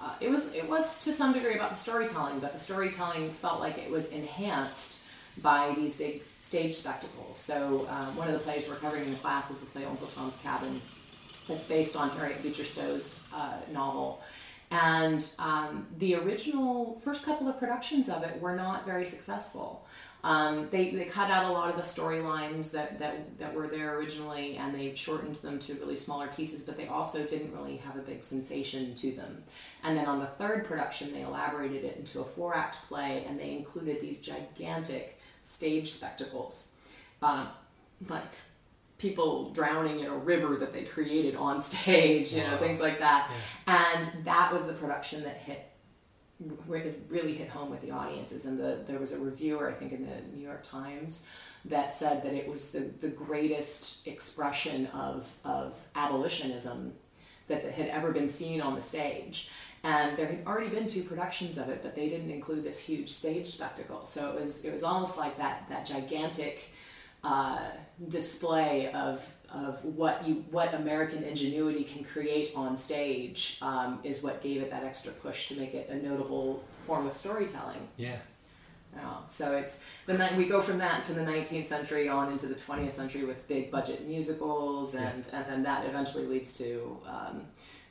[0.00, 3.60] Uh, it was it was to some degree about the storytelling, but the storytelling felt
[3.60, 5.02] like it was enhanced
[5.40, 7.38] by these big stage spectacles.
[7.38, 10.08] So um, one of the plays we're covering in the class is the play Uncle
[10.08, 10.80] Tom's Cabin,
[11.48, 14.20] that's based on Harriet Beecher Stowe's uh, novel.
[14.70, 19.86] And um, the original first couple of productions of it were not very successful.
[20.24, 23.96] Um, they, they cut out a lot of the storylines that, that, that were there
[23.96, 27.96] originally and they shortened them to really smaller pieces, but they also didn't really have
[27.96, 29.42] a big sensation to them.
[29.82, 33.38] And then on the third production, they elaborated it into a four act play and
[33.38, 36.76] they included these gigantic stage spectacles.
[37.20, 37.48] Um,
[38.08, 38.24] like
[38.98, 43.30] people drowning in a river that they created on stage, you know, things like that.
[43.66, 45.68] And that was the production that hit
[46.66, 48.46] where really hit home with the audiences.
[48.46, 51.26] And the, there was a reviewer, I think, in the New York Times
[51.64, 56.94] that said that it was the, the greatest expression of, of abolitionism
[57.48, 59.48] that had ever been seen on the stage.
[59.84, 63.10] And there had already been two productions of it, but they didn't include this huge
[63.10, 64.06] stage spectacle.
[64.06, 66.72] So it was it was almost like that that gigantic
[67.24, 67.60] uh,
[68.08, 74.42] display of of what you what American ingenuity can create on stage um, is what
[74.42, 77.88] gave it that extra push to make it a notable form of storytelling.
[77.96, 78.16] Yeah.
[78.94, 82.46] Yeah, so it's the ni- we go from that to the 19th century on into
[82.46, 87.46] the 20th century with big budget musicals, and and then that eventually leads to um,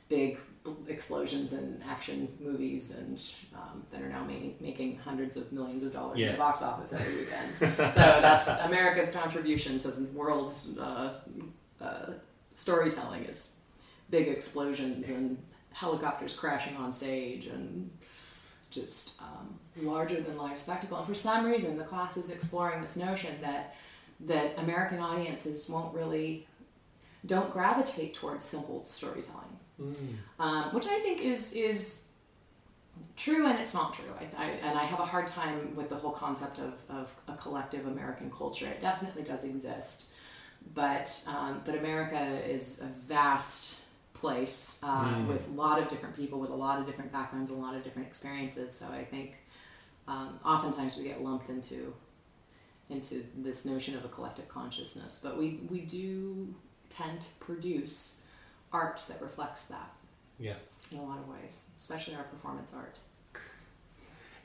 [0.08, 0.38] big
[0.86, 3.20] explosions and action movies and
[3.54, 6.26] um, that are now making, making hundreds of millions of dollars Yeah.
[6.28, 7.76] in the box office every weekend.
[7.92, 11.14] so that's America's contribution to the world uh,
[11.80, 12.10] uh,
[12.54, 13.56] storytelling is
[14.10, 15.36] big explosions and
[15.72, 17.90] helicopters crashing on stage and
[18.70, 20.96] just um, larger than life spectacle.
[20.98, 23.74] And for some reason, the class is exploring this notion that
[24.24, 26.46] that American audiences won't really
[27.26, 29.96] don't gravitate towards simple storytelling, Mm.
[30.38, 32.08] um, which I think is is
[33.16, 34.12] true and it's not true.
[34.20, 37.34] I, I, and I have a hard time with the whole concept of, of a
[37.34, 38.66] collective American culture.
[38.66, 40.12] It definitely does exist,
[40.74, 43.80] but um, but America is a vast
[44.14, 45.26] place uh, Mm.
[45.26, 47.74] with a lot of different people with a lot of different backgrounds, and a lot
[47.74, 48.72] of different experiences.
[48.72, 49.36] So I think
[50.06, 51.92] um, oftentimes we get lumped into
[52.90, 56.54] into this notion of a collective consciousness, but we we do
[56.90, 58.21] tend to produce
[58.72, 59.90] art that reflects that
[60.38, 60.54] Yeah.
[60.90, 62.98] in a lot of ways, especially our performance art.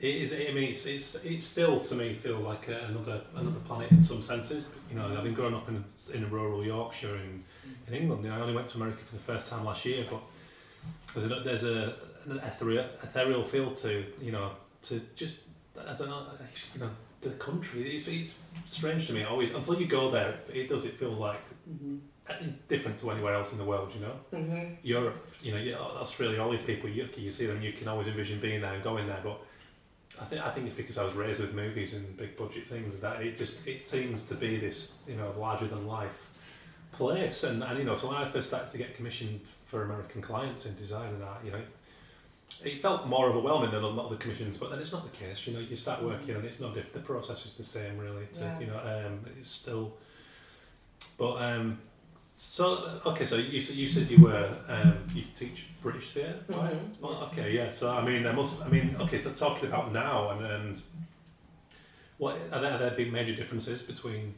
[0.00, 0.32] It is.
[0.32, 4.00] I mean, it's, it's it still to me feels like a, another another planet in
[4.00, 4.66] some senses.
[4.90, 7.42] You know, I've been growing up in in a rural Yorkshire in
[7.88, 8.22] in England.
[8.22, 10.20] You know, I only went to America for the first time last year, but
[11.16, 15.38] there's a, there's a an ethereal, ethereal feel to you know to just
[15.76, 16.26] I don't know
[16.74, 17.96] you know the country.
[17.96, 20.30] It's, it's strange to me always until you go there.
[20.48, 20.84] It, it does.
[20.84, 21.96] It feels like Mm-hmm.
[22.68, 23.92] different to anywhere else in the world.
[23.94, 24.14] You know.
[24.32, 24.74] Mm-hmm.
[24.82, 28.06] Europe, you know, yeah, Australia, all these people, you, you see them, you can always
[28.06, 29.20] envision being there and going there.
[29.22, 29.40] But
[30.20, 32.96] I think I think it's because I was raised with movies and big budget things
[32.98, 36.30] that it just it seems to be this you know larger than life
[36.92, 37.44] place.
[37.44, 40.66] And, and you know, so when I first started to get commissioned for American clients
[40.66, 41.60] in design and art, you know,
[42.64, 44.56] it felt more overwhelming than a lot of the commissions.
[44.56, 45.46] But then it's not the case.
[45.46, 46.94] You know, you start working and it's not different.
[46.94, 48.26] The process is the same, really.
[48.34, 48.60] To, Yeah.
[48.60, 49.94] You know, um, it's still.
[51.16, 51.78] But um,
[52.40, 56.72] so okay, so you said you said you were um, you teach British theatre, right?
[56.72, 57.32] Mhm, Well, yes.
[57.32, 57.70] okay, yeah.
[57.72, 58.62] So I mean, there must.
[58.62, 59.18] I mean, okay.
[59.18, 60.80] So talking about now and and
[62.18, 64.34] what are there, are there big major differences between?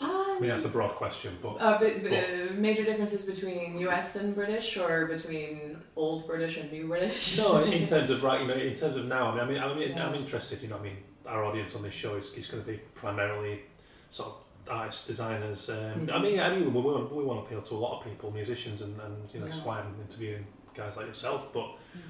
[0.00, 4.16] I mean, that's a broad question, but Uh, but, but, uh, major differences between U.S.
[4.16, 7.36] and British, or between old British and new British?
[7.36, 9.38] no, in terms of right, you know, in terms of now.
[9.38, 10.06] I mean, I mean, Yeah.
[10.06, 10.62] I'm interested.
[10.62, 13.62] You know, I mean, our audience on this show is, is going to be primarily
[14.10, 14.34] sort of
[14.70, 15.68] artists, designers.
[15.70, 16.12] Um, Mhm.
[16.12, 18.30] I mean, I mean, we, want we want to appeal to a lot of people,
[18.30, 19.64] musicians, and, and you know, that's Yeah.
[19.64, 21.52] why I'm interviewing guys like yourself.
[21.52, 22.00] But Mm.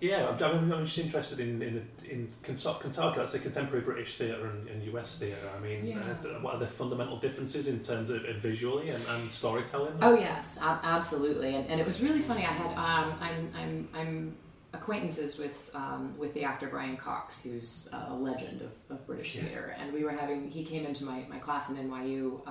[0.00, 4.16] yeah, I'm, I'm, I'm just interested in in in sort of let's say contemporary British
[4.16, 5.50] theatre and, and US theatre.
[5.54, 5.98] I mean, Yeah.
[5.98, 9.94] uh, what are the fundamental differences in terms of, of visually and, and storytelling?
[10.00, 11.54] Oh yes, ab- absolutely.
[11.56, 12.44] And, and it was really funny.
[12.46, 14.36] I had um, I'm I'm I'm
[14.72, 19.42] acquaintances with um, with the actor Brian Cox, who's a legend of, of British Yeah.
[19.42, 22.50] theater, and we were having he came into my, my class in NYU uh,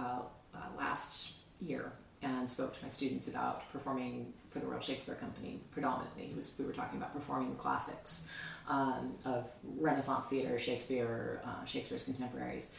[0.53, 5.61] uh, last year and spoke to my students about performing for the Royal Shakespeare Company
[5.71, 6.25] predominantly.
[6.25, 8.33] He was we were talking about performing the classics
[8.67, 12.71] um, of Renaissance theater, Shakespeare, uh, Shakespeare's contemporaries.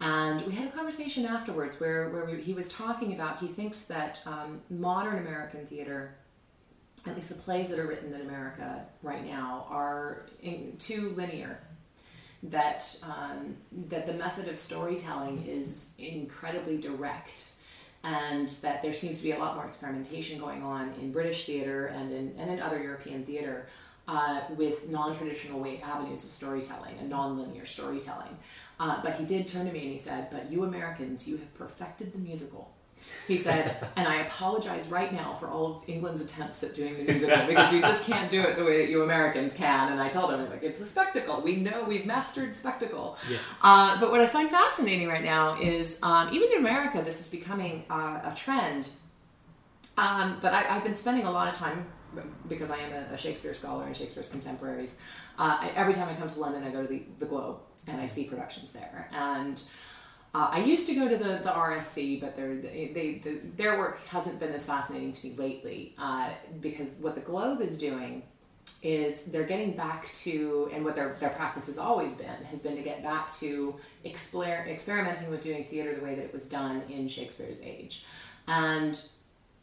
[0.00, 3.82] And we had a conversation afterwards where, where we, he was talking about, he thinks
[3.82, 6.16] that um, modern American theater,
[7.06, 11.58] at least the plays that are written in America right now, are in, too linear.
[12.44, 13.56] That, um,
[13.88, 17.48] that the method of storytelling is incredibly direct,
[18.02, 21.86] and that there seems to be a lot more experimentation going on in British theater
[21.86, 23.66] and in, and in other European theater
[24.06, 28.36] uh, with non-traditional way avenues of storytelling and non-linear storytelling.
[28.78, 31.54] Uh, but he did turn to me and he said, "But you Americans, you have
[31.54, 32.73] perfected the musical."
[33.26, 37.04] He said, and I apologize right now for all of England's attempts at doing the
[37.04, 39.92] musical because we just can't do it the way that you Americans can.
[39.92, 41.40] And I told him, like, it's a spectacle.
[41.40, 43.16] We know we've mastered spectacle.
[43.30, 43.40] Yes.
[43.62, 47.30] Uh, but what I find fascinating right now is um, even in America, this is
[47.30, 48.90] becoming uh, a trend.
[49.96, 51.86] Um, but I, I've been spending a lot of time
[52.48, 55.00] because I am a, a Shakespeare scholar and Shakespeare's contemporaries.
[55.38, 58.00] Uh, I, every time I come to London, I go to the, the Globe and
[58.00, 59.08] I see productions there.
[59.12, 59.62] And
[60.34, 63.78] uh, I used to go to the, the RSC, but their they, they, the, their
[63.78, 68.22] work hasn't been as fascinating to me lately uh, because what the Globe is doing
[68.82, 72.74] is they're getting back to, and what their, their practice has always been, has been
[72.74, 76.82] to get back to explore, experimenting with doing theater the way that it was done
[76.88, 78.04] in Shakespeare's age.
[78.48, 79.00] And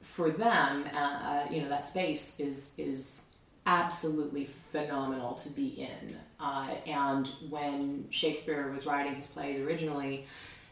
[0.02, 3.28] for them, uh, uh, you know, that space is is
[3.68, 6.16] absolutely phenomenal to be in.
[6.40, 10.26] Uh, and when Shakespeare was writing his plays originally,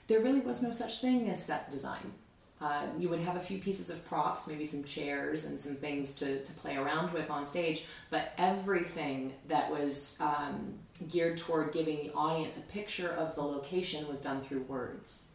[0.10, 2.12] there really was no such thing as set design.
[2.60, 6.14] Uh, you would have a few pieces of props, maybe some chairs and some things
[6.16, 10.74] to, to play around with on stage, but everything that was um,
[11.08, 15.32] geared toward giving the audience a picture of the location was done through words.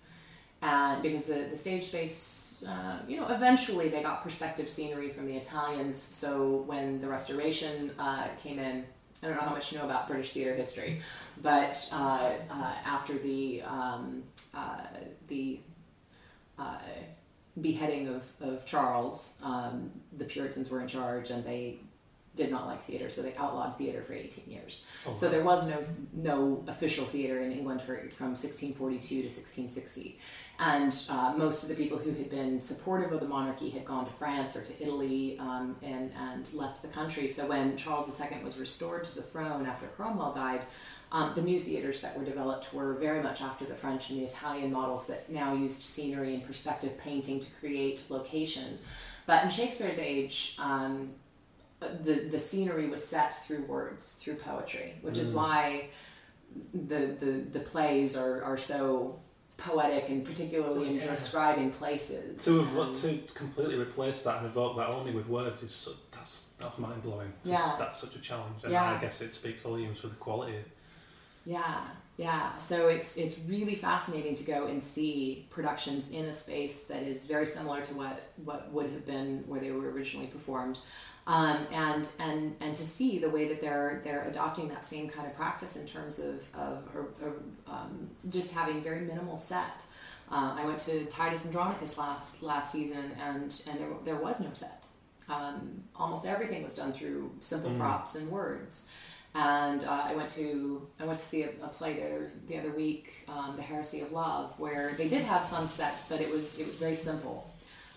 [0.60, 5.26] And because the, the stage space uh, you know, eventually they got perspective scenery from
[5.26, 5.96] the Italians.
[5.96, 8.84] So when the Restoration uh, came in,
[9.22, 11.00] I don't know how much you know about British theater history,
[11.42, 14.22] but uh, uh, after the um,
[14.54, 14.86] uh,
[15.28, 15.60] the
[16.58, 16.78] uh,
[17.60, 21.78] beheading of, of Charles, um, the Puritans were in charge and they
[22.34, 24.84] did not like theater, so they outlawed theater for 18 years.
[25.06, 25.82] Oh, So there was no
[26.12, 30.18] no official theater in England for, from 1642 to 1660,
[30.58, 34.04] and uh, most of the people who had been supportive of the monarchy had gone
[34.04, 37.28] to France or to Italy um, and and left the country.
[37.28, 40.66] So when Charles II was restored to the throne after Cromwell died.
[41.12, 44.24] Um, the new theaters that were developed were very much after the French and the
[44.24, 48.80] Italian models that now used scenery and perspective painting to create location.
[49.24, 51.10] But in Shakespeare's age, um,
[52.02, 55.34] the the scenery was set through words, through poetry, which is Mm.
[55.34, 55.88] why
[56.72, 59.18] the, the the plays are, are so
[59.56, 61.10] poetic and particularly in Yeah.
[61.10, 62.44] describing places.
[62.44, 65.92] To have And- to completely replace that and evoke that only with words is so,
[66.12, 67.32] that's that's mind blowing.
[67.44, 67.76] Yeah.
[67.78, 68.94] that's such a challenge, and Yeah.
[68.96, 70.58] I guess it speaks volumes for the quality.
[71.46, 72.56] Yeah, yeah.
[72.56, 77.26] So it's it's really fascinating to go and see productions in a space that is
[77.26, 80.78] very similar to what what would have been where they were originally performed,
[81.26, 85.26] um, and and and to see the way that they're they're adopting that same kind
[85.26, 87.32] of practice in terms of of or, or,
[87.66, 89.82] um, just having very minimal set.
[90.30, 94.50] Uh, I went to Titus Andronicus last last season, and and there there was no
[94.54, 94.86] set.
[95.28, 97.78] Um, almost everything was done through simple Mm.
[97.78, 98.90] props and words
[99.34, 102.70] and uh, I went to I went to see a, a play there the other
[102.70, 106.58] week, um, The Heresy of Love, where they did have some set, but it was
[106.60, 107.50] it was very simple,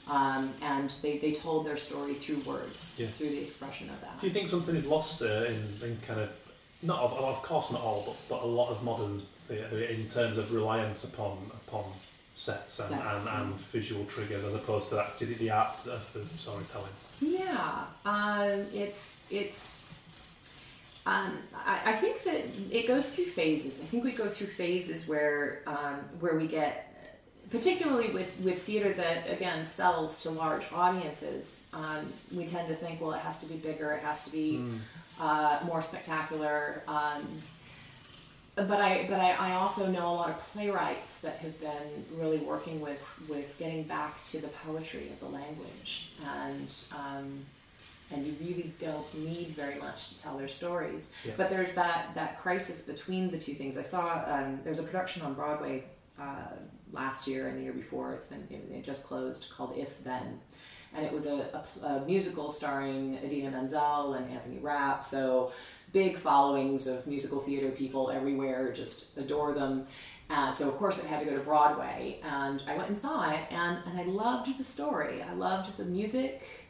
[0.10, 3.08] um, and they, they told their story through words, Yeah.
[3.08, 4.20] through the expression of that.
[4.22, 6.30] Do you think something is lost uh, in, in kind of
[6.84, 10.38] not of, of course not all, but, but a lot of modern theatre in terms
[10.38, 11.38] of reliance upon
[11.68, 11.84] upon
[12.36, 16.14] sets and, Sets, and, and visual triggers as opposed to that the, the art of
[16.14, 16.92] the storytelling?
[17.20, 20.00] Yeah, um, it's it's.
[21.08, 23.82] Um, I, I think that it goes through phases.
[23.82, 26.87] I think we go through phases where um, where we get,
[27.50, 31.68] particularly with, with theater that again sells to large audiences.
[31.74, 34.64] Um, we tend to think, well, it has to be bigger, it has to be
[35.20, 36.84] uh, more spectacular.
[36.88, 37.26] Um,
[38.56, 42.40] but I but I, I also know a lot of playwrights that have been really
[42.40, 47.46] working with with getting back to the poetry of the language and um,
[48.12, 51.14] and you really don't need very much to tell their stories.
[51.24, 51.34] Yeah.
[51.38, 53.78] But there's that that crisis between the two things.
[53.78, 55.84] I saw um, there's a production on Broadway
[56.20, 56.56] uh,
[56.92, 58.14] last year and the year before.
[58.14, 60.40] It's been it, it just closed called If Then,
[60.94, 65.04] and it was a, a, a musical starring Idina Menzel and Anthony Rapp.
[65.04, 65.52] So
[65.94, 69.88] big followings of musical theater people everywhere just adore them.
[70.30, 73.32] Uh, so of course it had to go to Broadway, and I went and saw
[73.32, 75.22] it, and, and I loved the story.
[75.22, 76.68] I loved the music.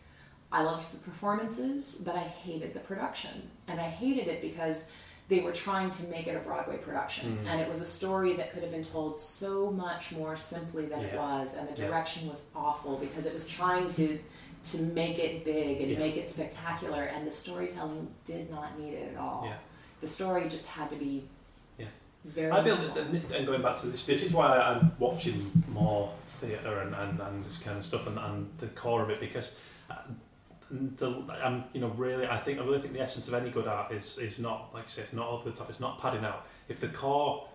[0.52, 3.50] I loved the performances, but I hated the production.
[3.68, 4.94] And I hated it because
[5.30, 7.38] they were trying to make it a Broadway production.
[7.44, 7.50] Mm.
[7.50, 11.02] And it was a story that could have been told so much more simply than
[11.02, 11.56] it was.
[11.56, 11.88] And the Yeah.
[11.88, 14.20] direction was awful because it was trying to
[14.64, 16.00] to make it big and Yeah.
[16.00, 19.44] make it spectacular and the storytelling did not need it at all.
[19.46, 19.58] Yeah.
[20.02, 21.30] The story just had to be
[21.78, 21.86] Yeah.
[22.26, 24.92] very I feel that, and, this, and going back to this, this is why I'm
[25.00, 29.10] watching more theatre and, and, and this kind of stuff and, and the core of
[29.10, 29.58] it because
[29.90, 29.96] uh,
[30.70, 33.68] the I'm you know really I think I really think the essence of any good
[33.68, 36.26] art is is not like you say it's not over the top it's not padding
[36.26, 36.46] out.
[36.68, 37.48] If the core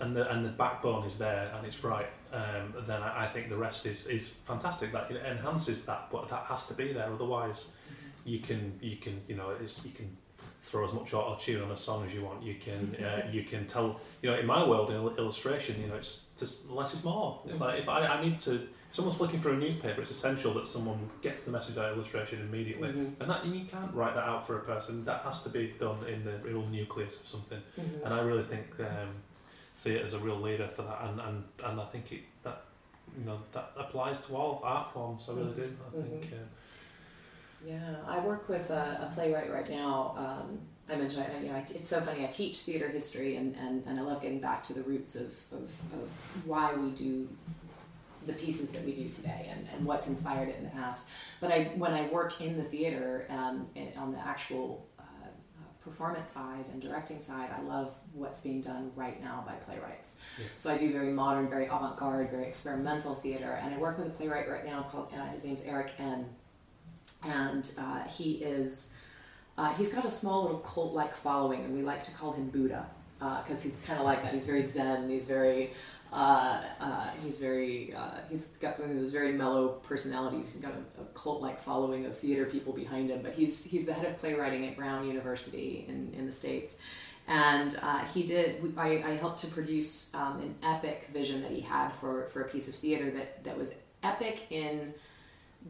[0.00, 3.48] and the and the backbone is there and it's right um, then I, I think
[3.48, 4.92] the rest is is fantastic.
[4.92, 7.72] That it enhances that but that has to be there otherwise
[8.24, 10.16] you can you can you know it's you can
[10.64, 12.42] throw as much auto tune on a song as you want.
[12.42, 15.96] You can uh, you can tell you know in my world in illustration you know
[15.96, 17.40] it's just less is more.
[17.46, 20.54] It's like if I, I need to if someone's flicking through a newspaper it's essential
[20.54, 22.88] that someone gets the message out of illustration immediately.
[22.90, 23.20] Mhm.
[23.20, 25.04] and that you can't write that out for a person.
[25.04, 27.60] That has to be done in the real nucleus of something.
[27.78, 28.04] Mhm.
[28.04, 29.10] and I really think um,
[29.76, 30.98] theatre's a real leader for that.
[31.04, 32.62] And, and, and I think it that
[33.18, 35.26] you know that applies to all art forms.
[35.28, 35.76] I really do.
[35.88, 36.48] I think um,
[37.66, 40.14] Yeah, I work with a, a playwright right now.
[40.18, 40.60] Um,
[40.92, 42.24] I mentioned, I, you know, I t- it's so funny.
[42.24, 45.32] I teach theater history, and, and, and I love getting back to the roots of,
[45.50, 46.10] of, of
[46.44, 47.28] why we do
[48.26, 51.08] the pieces that we do today and, and what's inspired it in the past.
[51.40, 56.30] But I, when I work in the theater, um, on the actual uh, uh, performance
[56.30, 60.20] side and directing side, I love what's being done right now by playwrights.
[60.38, 60.46] Yeah.
[60.56, 64.10] So I do very modern, very avant-garde, very experimental theater, and I work with a
[64.10, 66.26] playwright right now called uh, his name's Erik Ehn
[67.22, 68.94] and uh, he is
[69.56, 72.48] uh, he's got a small little cult like following and we like to call him
[72.48, 72.86] buddha
[73.46, 75.70] because he's kind of like that he's very zen he's very
[76.14, 80.36] uh, uh, he's very uh, he's got this very mellow personality.
[80.36, 83.20] He's got a, a cult-like following of theater people behind him.
[83.20, 86.78] But he's he's the head of playwriting at Brown University in, in the states,
[87.26, 88.74] and uh, he did.
[88.76, 92.48] I, I helped to produce um, an epic vision that he had for for a
[92.48, 94.94] piece of theater that that was epic in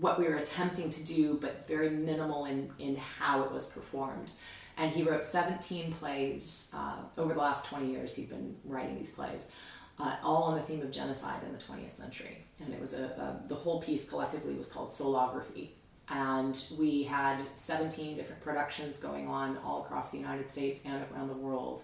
[0.00, 4.32] what we were attempting to do, but very minimal in in how it was performed.
[4.76, 8.16] And he wrote 17 plays uh, over the last 20 years.
[8.16, 9.50] He'd been writing these plays
[9.98, 12.44] uh, all on the theme of genocide in the 20th century.
[12.60, 15.70] And it was a, a, the whole piece collectively was called Soulographie.
[16.08, 21.28] And we had 17 different productions going on all across the United States and around
[21.28, 21.82] the world.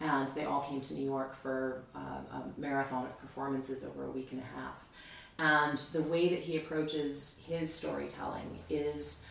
[0.00, 4.10] And they all came to New York for uh, a marathon of performances over a
[4.10, 4.83] week and a half.
[5.38, 9.26] And the way that he approaches his storytelling is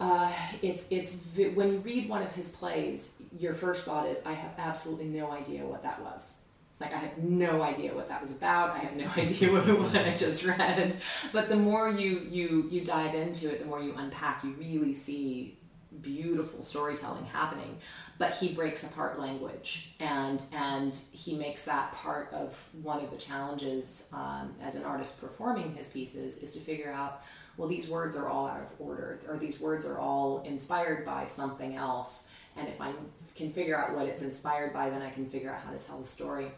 [0.00, 0.30] uh,
[0.62, 1.16] it's it's
[1.54, 5.32] when you read one of his plays, your first thought is, I have absolutely no
[5.32, 6.38] idea what that was
[6.80, 8.70] like I have no idea what that was about.
[8.70, 10.96] I have no idea what, what I just read.
[11.32, 14.94] But the more you you you dive into it, the more you unpack, you really
[14.94, 15.57] see
[16.02, 17.78] beautiful storytelling happening.
[18.18, 23.16] But he breaks apart language, and and he makes that part of one of the
[23.16, 27.22] challenges um, as an artist performing his pieces is to figure out.
[27.56, 31.24] Well, these words are all out of order, or these words are all inspired by
[31.24, 32.30] something else.
[32.56, 32.92] And if I
[33.34, 35.98] can figure out what it's inspired by, then I can figure out how to tell
[35.98, 36.52] the story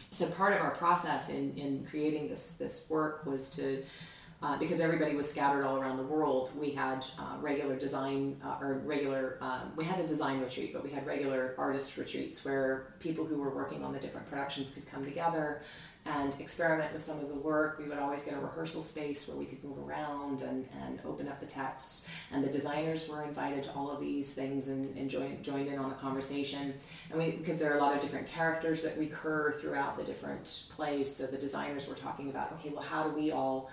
[0.00, 3.82] so part of our process in, in creating this this work was to
[4.42, 8.56] uh, because everybody was scattered all around the world, we had uh, regular design uh,
[8.60, 12.94] or regular, um, we had a design retreat, but we had regular artist retreats where
[13.00, 15.62] people who were working on the different productions could come together
[16.06, 17.78] and experiment with some of the work.
[17.78, 21.28] We would always get a rehearsal space where we could move around and, and open
[21.28, 22.08] up the text.
[22.32, 25.78] And the designers were invited to all of these things and, and joined, joined in
[25.78, 26.72] on the conversation.
[27.10, 30.62] And we, because there are a lot of different characters that recur throughout the different
[30.70, 33.70] plays, so the designers were talking about, okay, well, how do we all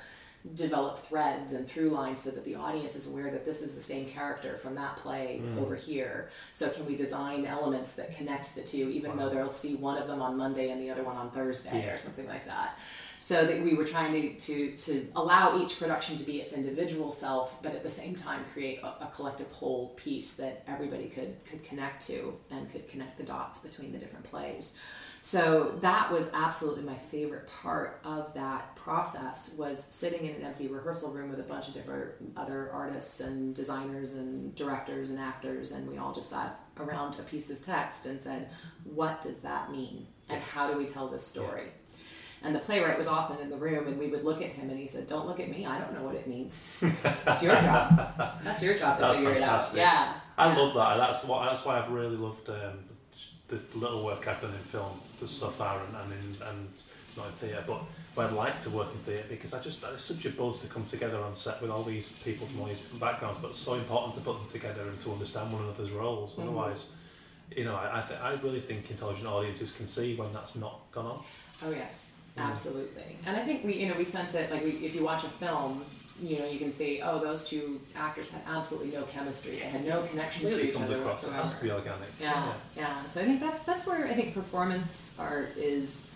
[0.55, 3.81] develop threads and through lines so that the audience is aware that this is the
[3.81, 5.61] same character from that play mm.
[5.61, 6.29] over here.
[6.51, 9.17] So can we design elements that connect the two, even wow.
[9.17, 11.93] though they'll see one of them on Monday and the other one on Thursday yeah.
[11.93, 12.77] or something like that.
[13.19, 17.11] So that we were trying to, to, to allow each production to be its individual
[17.11, 21.35] self, but at the same time create a, a collective whole piece that everybody could
[21.43, 24.77] could connect to and could connect the dots between the different plays.
[25.27, 30.69] So that was absolutely my favorite part of that process was sitting in an empty
[30.69, 35.73] rehearsal room with a bunch of different other artists and designers and directors and actors
[35.73, 38.47] and we all just sat around a piece of text and said,
[38.85, 40.07] what does that mean?
[40.29, 41.73] And how do we tell this story?
[42.41, 44.77] And the playwright was often in the room, and we would look at him, and
[44.79, 45.65] he said, "Don't look at me.
[45.65, 46.63] I don't know what it means.
[46.81, 48.13] It's your job.
[48.43, 49.79] That's your job to that's figure fantastic.
[49.79, 50.55] it out." Yeah, I yeah.
[50.55, 50.97] love that.
[50.97, 51.45] That's what.
[51.45, 52.86] That's why I've really loved um,
[53.47, 54.91] the little work I've done in film
[55.25, 56.69] so far and, and in and
[57.17, 57.81] not in theatre, but,
[58.15, 60.67] but I'd like to work in theatre because I just it's such a buzz to
[60.67, 63.59] come together on set with all these people from all these different backgrounds, but it's
[63.59, 66.33] so important to put them together and to understand one another's roles.
[66.33, 66.43] Mm-hmm.
[66.43, 66.91] Otherwise,
[67.55, 70.79] you know, I I, th- I really think intelligent audiences can see when that's not
[70.91, 71.23] gone on.
[71.63, 73.17] Oh yes, absolutely.
[73.25, 75.27] And I think we you know we sense it like we, if you watch a
[75.27, 75.81] film
[76.21, 79.55] you know, you can see, oh, those two actors had absolutely no chemistry.
[79.55, 81.23] They had no connection really to each comes other across.
[81.23, 81.37] whatsoever.
[81.37, 82.09] It has to be organic.
[82.19, 83.03] Yeah, yeah, yeah.
[83.03, 86.11] So I think that's that's where I think performance art is.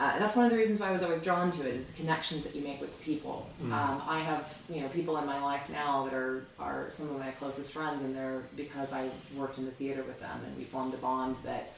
[0.00, 1.92] Uh, that's one of the reasons why I was always drawn to it is the
[1.92, 3.48] connections that you make with people.
[3.62, 3.72] Mm.
[3.72, 7.18] Um, I have you know people in my life now that are are some of
[7.18, 10.64] my closest friends, and they're because I worked in the theater with them, and we
[10.64, 11.72] formed a bond that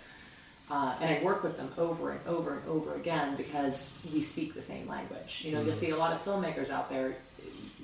[0.71, 4.55] uh, and I work with them over and over and over again because we speak
[4.55, 5.43] the same language.
[5.45, 5.67] You know, mm-hmm.
[5.67, 7.17] you'll see a lot of filmmakers out there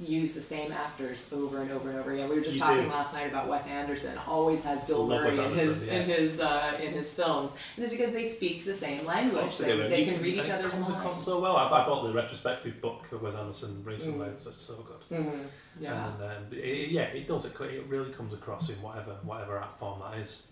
[0.01, 2.29] use the same actors over and over and over again.
[2.29, 2.89] We were just you talking do.
[2.89, 4.19] last night about Wes Anderson.
[4.27, 5.95] Always has Bill Murray in his yeah.
[5.95, 9.59] in his uh, in his films, and it's because they speak the same language.
[9.59, 10.97] They, they can, can, read each other's comes minds.
[10.97, 11.57] across so well.
[11.57, 14.27] I, I, bought the retrospective book of Wes Anderson recently.
[14.27, 14.33] Mm.
[14.33, 15.19] It's, it's so good.
[15.19, 15.43] Mm-hmm.
[15.81, 17.45] Yeah, and um, it, yeah, it does.
[17.45, 20.49] It, it really comes across in whatever whatever art form that is.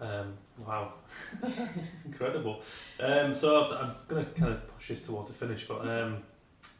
[0.00, 0.32] Um,
[0.66, 0.94] wow,
[2.06, 2.62] incredible.
[2.98, 6.22] Um, so I'm, I'm going to kind of push this towards the finish, but um,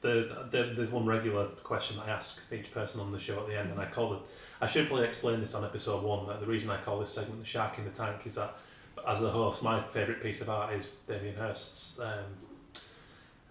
[0.00, 3.58] the, the, there's one regular question I ask each person on the show at the
[3.58, 4.20] end, and I call it.
[4.60, 6.26] I should probably explain this on episode one.
[6.26, 8.56] That the reason I call this segment "The Shark in the Tank" is that,
[9.06, 12.00] as the host, my favourite piece of art is Damien Hirst's.
[12.00, 12.24] Um,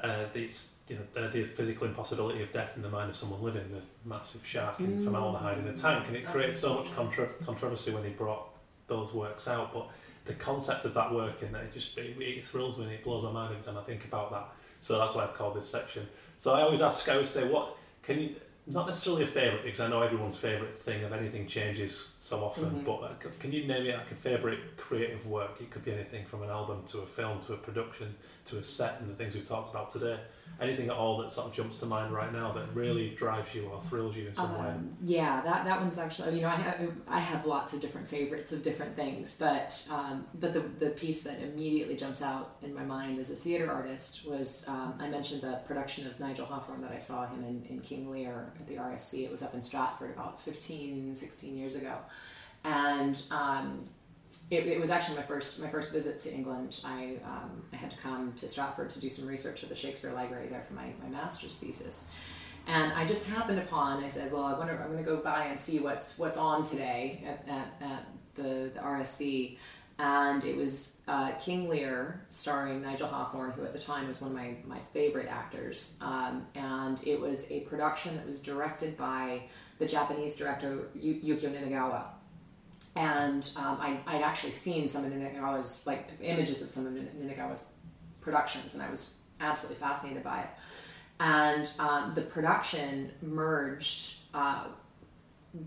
[0.01, 3.43] uh, these, you know, the, the, physical impossibility of death in the mind of someone
[3.43, 5.03] living, the massive shark in mm.
[5.03, 8.47] formaldehyde in a tank, and it created so much contra- controversy when he brought
[8.87, 9.73] those works out.
[9.73, 9.89] But
[10.25, 13.23] the concept of that work in it just it, it thrills me and it blows
[13.23, 14.47] my mind every time I think about that.
[14.79, 16.07] So that's why I've called this section.
[16.39, 18.35] So I always ask, I always say, what can you,
[18.65, 22.71] not necessarily a favourite because I know everyone's favourite thing of anything changes so often.
[22.71, 22.85] Mhm.
[22.85, 25.59] But uh, can you name me like a favourite creative work?
[25.59, 28.15] It could be anything from an album to a film to a production
[28.45, 30.17] to a set and the things we've talked about today.
[30.61, 33.65] Anything at all that sort of jumps to mind right now that really drives you
[33.67, 34.67] or thrills you in some way.
[34.67, 38.07] Um, yeah, that, that one's actually you know I have I have lots of different
[38.07, 42.73] favorites of different things, but um, but the the piece that immediately jumps out in
[42.73, 46.81] my mind as a theater artist was um, I mentioned the production of Nigel Hawthorne
[46.81, 49.23] that I saw him in, in King Lear at the RSC.
[49.23, 51.97] It was up in Stratford about 15, 16 years ago,
[52.65, 53.87] and um,
[54.51, 56.81] it, it was actually my first my first visit to England.
[56.83, 60.11] I um, I had to come to Stratford to do some research at the Shakespeare
[60.11, 62.11] Library there for my, my master's thesis,
[62.67, 64.03] and I just happened upon.
[64.03, 64.79] I said, "Well, I wonder.
[64.81, 68.71] I'm going to go by and see what's what's on today at, at, at the,
[68.73, 69.57] the RSC."
[70.01, 74.31] And it was uh, King Lear starring Nigel Hawthorne, who at the time was one
[74.31, 75.97] of my, my favorite actors.
[75.99, 79.41] Um, and it was a production that was directed by
[79.77, 82.03] the Japanese director Yu- Yukio Ninagawa
[82.95, 87.65] and um, I, I'd actually seen some of Ninagawa's like images of some of Ninagawa's
[88.21, 90.49] productions, and I was absolutely fascinated by it.
[91.19, 94.65] And um, the production merged uh,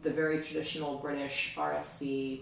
[0.03, 2.41] the very traditional British RSC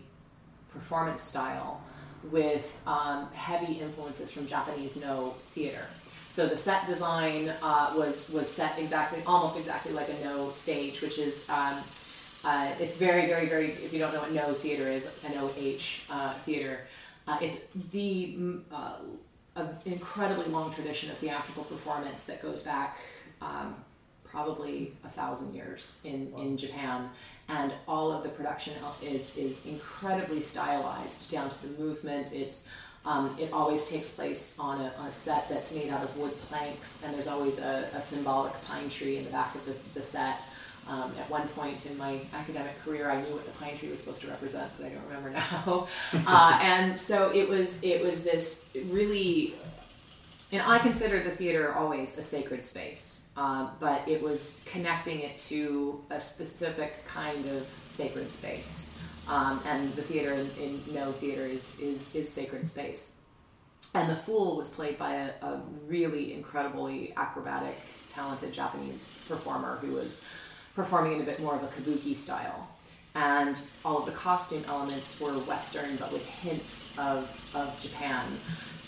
[0.72, 1.82] performance style
[2.30, 5.84] with um, heavy influences from Japanese Noh theater.
[6.28, 11.00] So the set design uh, was was set exactly, almost exactly like a Noh stage,
[11.02, 11.76] which is um,
[12.44, 13.66] uh, it's very, very, very.
[13.66, 16.86] If you don't know what Noh Theater is, it's N-O-H uh, theater.
[17.26, 17.58] Uh, it's
[17.90, 18.94] the mm, uh,
[19.56, 22.98] an incredibly long tradition of theatrical performance that goes back
[23.42, 23.74] um,
[24.24, 27.10] probably a thousand years in, in Japan,
[27.48, 28.72] and all of the production
[29.02, 32.32] is is incredibly stylized down to the movement.
[32.32, 32.64] It's
[33.04, 36.32] um, it always takes place on a, on a set that's made out of wood
[36.48, 40.02] planks, and there's always a, a symbolic pine tree in the back of the, the
[40.02, 40.42] set.
[40.88, 44.00] Um, at one point in my academic career, I knew what the pine tree was
[44.00, 45.86] supposed to represent, but I don't remember now.
[46.26, 49.54] uh, and so it was it was this really,
[50.50, 55.38] and I consider the theater always a sacred space, um, but it was connecting it
[55.38, 58.98] to a specific kind of sacred space.
[59.28, 63.20] Um, and the theater in, in Noh theater is, is is sacred space.
[63.94, 67.76] And the fool was played by a, a really incredibly acrobatic,
[68.08, 70.24] talented Japanese performer who was
[70.74, 72.68] performing in a bit more of a kabuki style.
[73.14, 78.24] And all of the costume elements were Western, but with hints of, of Japan.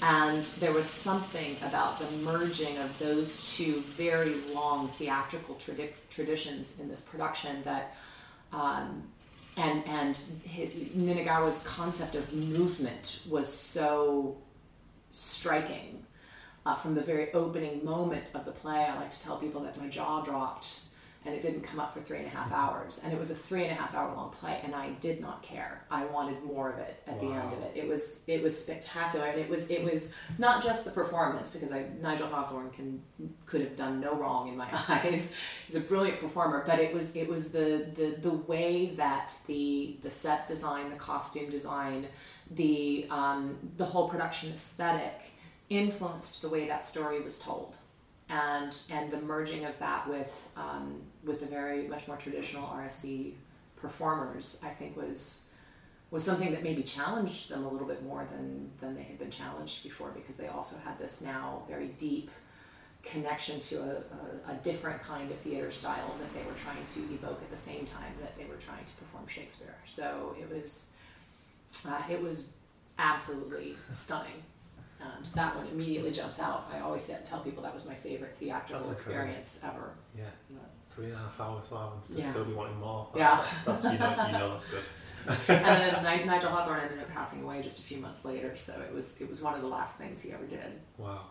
[0.02, 6.80] And there was something about the merging of those two very long theatrical tradi- traditions
[6.80, 7.96] in this production that,
[8.52, 9.04] um,
[9.56, 10.16] and and
[10.96, 14.36] Ninagawa's concept of movement was so
[15.10, 16.04] striking
[16.64, 18.86] uh, from the very opening moment of the play.
[18.86, 20.80] I like to tell people that my jaw dropped
[21.24, 23.00] and it didn't come up for three and a half hours.
[23.04, 25.42] And it was a three and a half hour long play, and I did not
[25.42, 25.84] care.
[25.90, 27.72] I wanted more of it at the end of it.
[27.76, 31.72] It was it was spectacular, and it was it was not just the performance because
[31.72, 33.02] I Nigel Hawthorne can
[33.46, 35.32] could have done no wrong in my eyes.
[35.66, 39.96] He's a brilliant performer, but it was it was the the the way that the
[40.02, 42.08] the set design, the costume design,
[42.50, 45.20] the um, the whole production aesthetic
[45.70, 47.78] influenced the way that story was told
[48.32, 53.34] and and the merging of that with um, with the very much more traditional RSC
[53.76, 55.44] performers, I think was
[56.10, 59.30] was something that maybe challenged them a little bit more than than they had been
[59.30, 62.30] challenged before because they also had this now very deep
[63.02, 67.00] connection to a, a, a different kind of theater style that they were trying to
[67.12, 69.74] evoke at the same time that they were trying to perform Shakespeare.
[69.86, 70.92] So it was
[71.86, 72.52] uh, it was
[72.98, 74.42] absolutely stunning.
[75.04, 76.68] And that one immediately jumps out.
[76.72, 79.32] I always tell people that was my favorite theatrical That's incredible.
[79.36, 79.94] experience ever.
[80.16, 80.24] Yeah,
[80.94, 82.30] three and a half hours so having to Yeah.
[82.30, 83.08] still be wanting more.
[83.14, 83.36] That's, Yeah.
[83.36, 84.82] That's, that's, you, know, you know that's good.
[85.48, 85.64] and
[86.04, 88.92] then Ni- Nigel Hawthorne ended up passing away just a few months later, so it
[88.92, 90.80] was it was one of the last things he ever did.
[90.98, 91.26] Wow.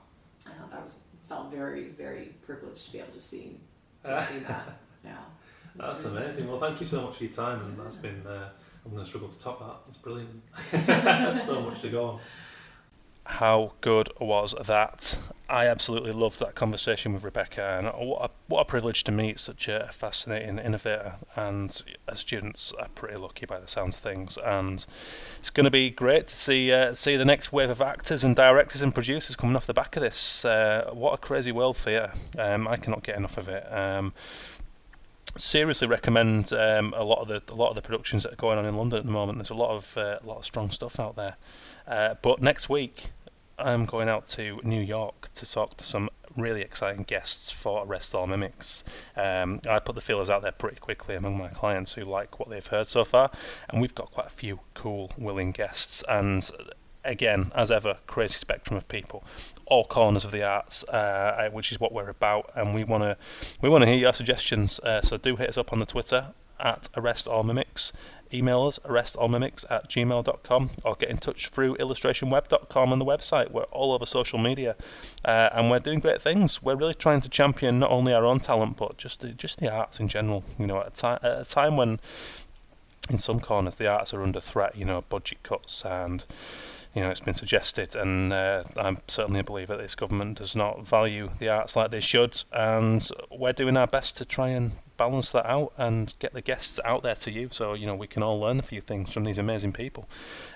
[0.48, 3.60] Uh, that was felt very very privileged to be able to see
[4.04, 4.80] to see that.
[5.04, 5.18] Yeah,
[5.76, 6.48] That's very- amazing.
[6.50, 8.26] Well, thank you so much for your time, and that's been.
[8.26, 8.50] Uh,
[8.84, 9.76] I'm going to struggle to top that.
[9.86, 10.42] That's brilliant.
[11.46, 12.20] So much to go on.
[13.26, 15.18] How good was that?
[15.48, 19.40] I absolutely loved that conversation with Rebecca, and what a, what a privilege to meet
[19.40, 21.16] such a fascinating innovator.
[21.36, 24.86] And as students are pretty lucky by the sounds of things, and
[25.38, 28.36] it's going to be great to see uh, see the next wave of actors and
[28.36, 30.44] directors and producers coming off the back of this.
[30.46, 32.14] Uh, what a crazy world theatre!
[32.40, 33.72] Um, I cannot get enough of it.
[33.72, 34.14] Um,
[35.38, 38.58] seriously recommend um, a lot of the a lot of the productions that are going
[38.58, 39.38] on in London at the moment.
[39.38, 41.36] There's a lot of uh, a lot of strong stuff out there.
[41.88, 43.08] Uh, but next week,
[43.58, 48.16] I'm going out to New York to talk to some really exciting guests for Arrest
[48.16, 48.84] All Mimics.
[49.16, 52.50] Um, I put the feelers out there pretty quickly among my clients who like what
[52.50, 53.32] they've heard so far,
[53.70, 56.04] and we've got quite a few cool, willing guests.
[56.08, 56.50] And
[57.04, 59.24] again, as ever, crazy spectrum of people,
[59.66, 63.18] all corners of the arts, uh, which is what we're about, and we want to
[63.62, 64.80] we want to hear your suggestions.
[64.80, 67.92] Uh, so do hit us up on the Twitter at Arrest All Mimics.
[68.34, 73.52] Email us arrestallmimics at gmail.com or get in touch through illustrationweb.com and the website.
[73.52, 74.76] We're all over social media
[75.26, 76.62] uh, and we're doing great things.
[76.62, 79.72] We're really trying to champion not only our own talent but just the, just the
[79.72, 80.44] arts in general.
[80.58, 82.00] You know, at a, at a time when
[83.10, 86.26] in some corners the arts are under threat, you know, budget cuts and
[86.94, 90.58] you know, it's been suggested, and uh, I'm certainly a believer that this government does
[90.58, 94.74] not value the arts like they should, and we're doing our best to try and
[95.02, 98.06] balance that out and get the guests out there to you so you know we
[98.06, 100.08] can all learn a few things from these amazing people.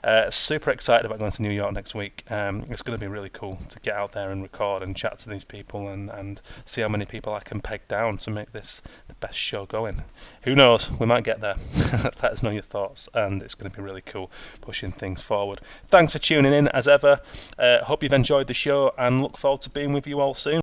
[0.04, 2.24] Uh, super excited about going to New York next week.
[2.30, 5.18] Um, it's going to be really cool to get out there and record and chat
[5.20, 8.52] to these people and, and see how many people I can peg down to make
[8.52, 10.04] this the best show going.
[10.44, 10.92] Who knows?
[10.92, 11.56] We might get there.
[12.22, 14.30] Let us know your thoughts and it's going to be really cool
[14.62, 15.60] pushing things forward.
[15.88, 17.20] Thanks for tuning in as ever.
[17.58, 20.62] Uh, hope you've enjoyed the show and look forward to being with you all soon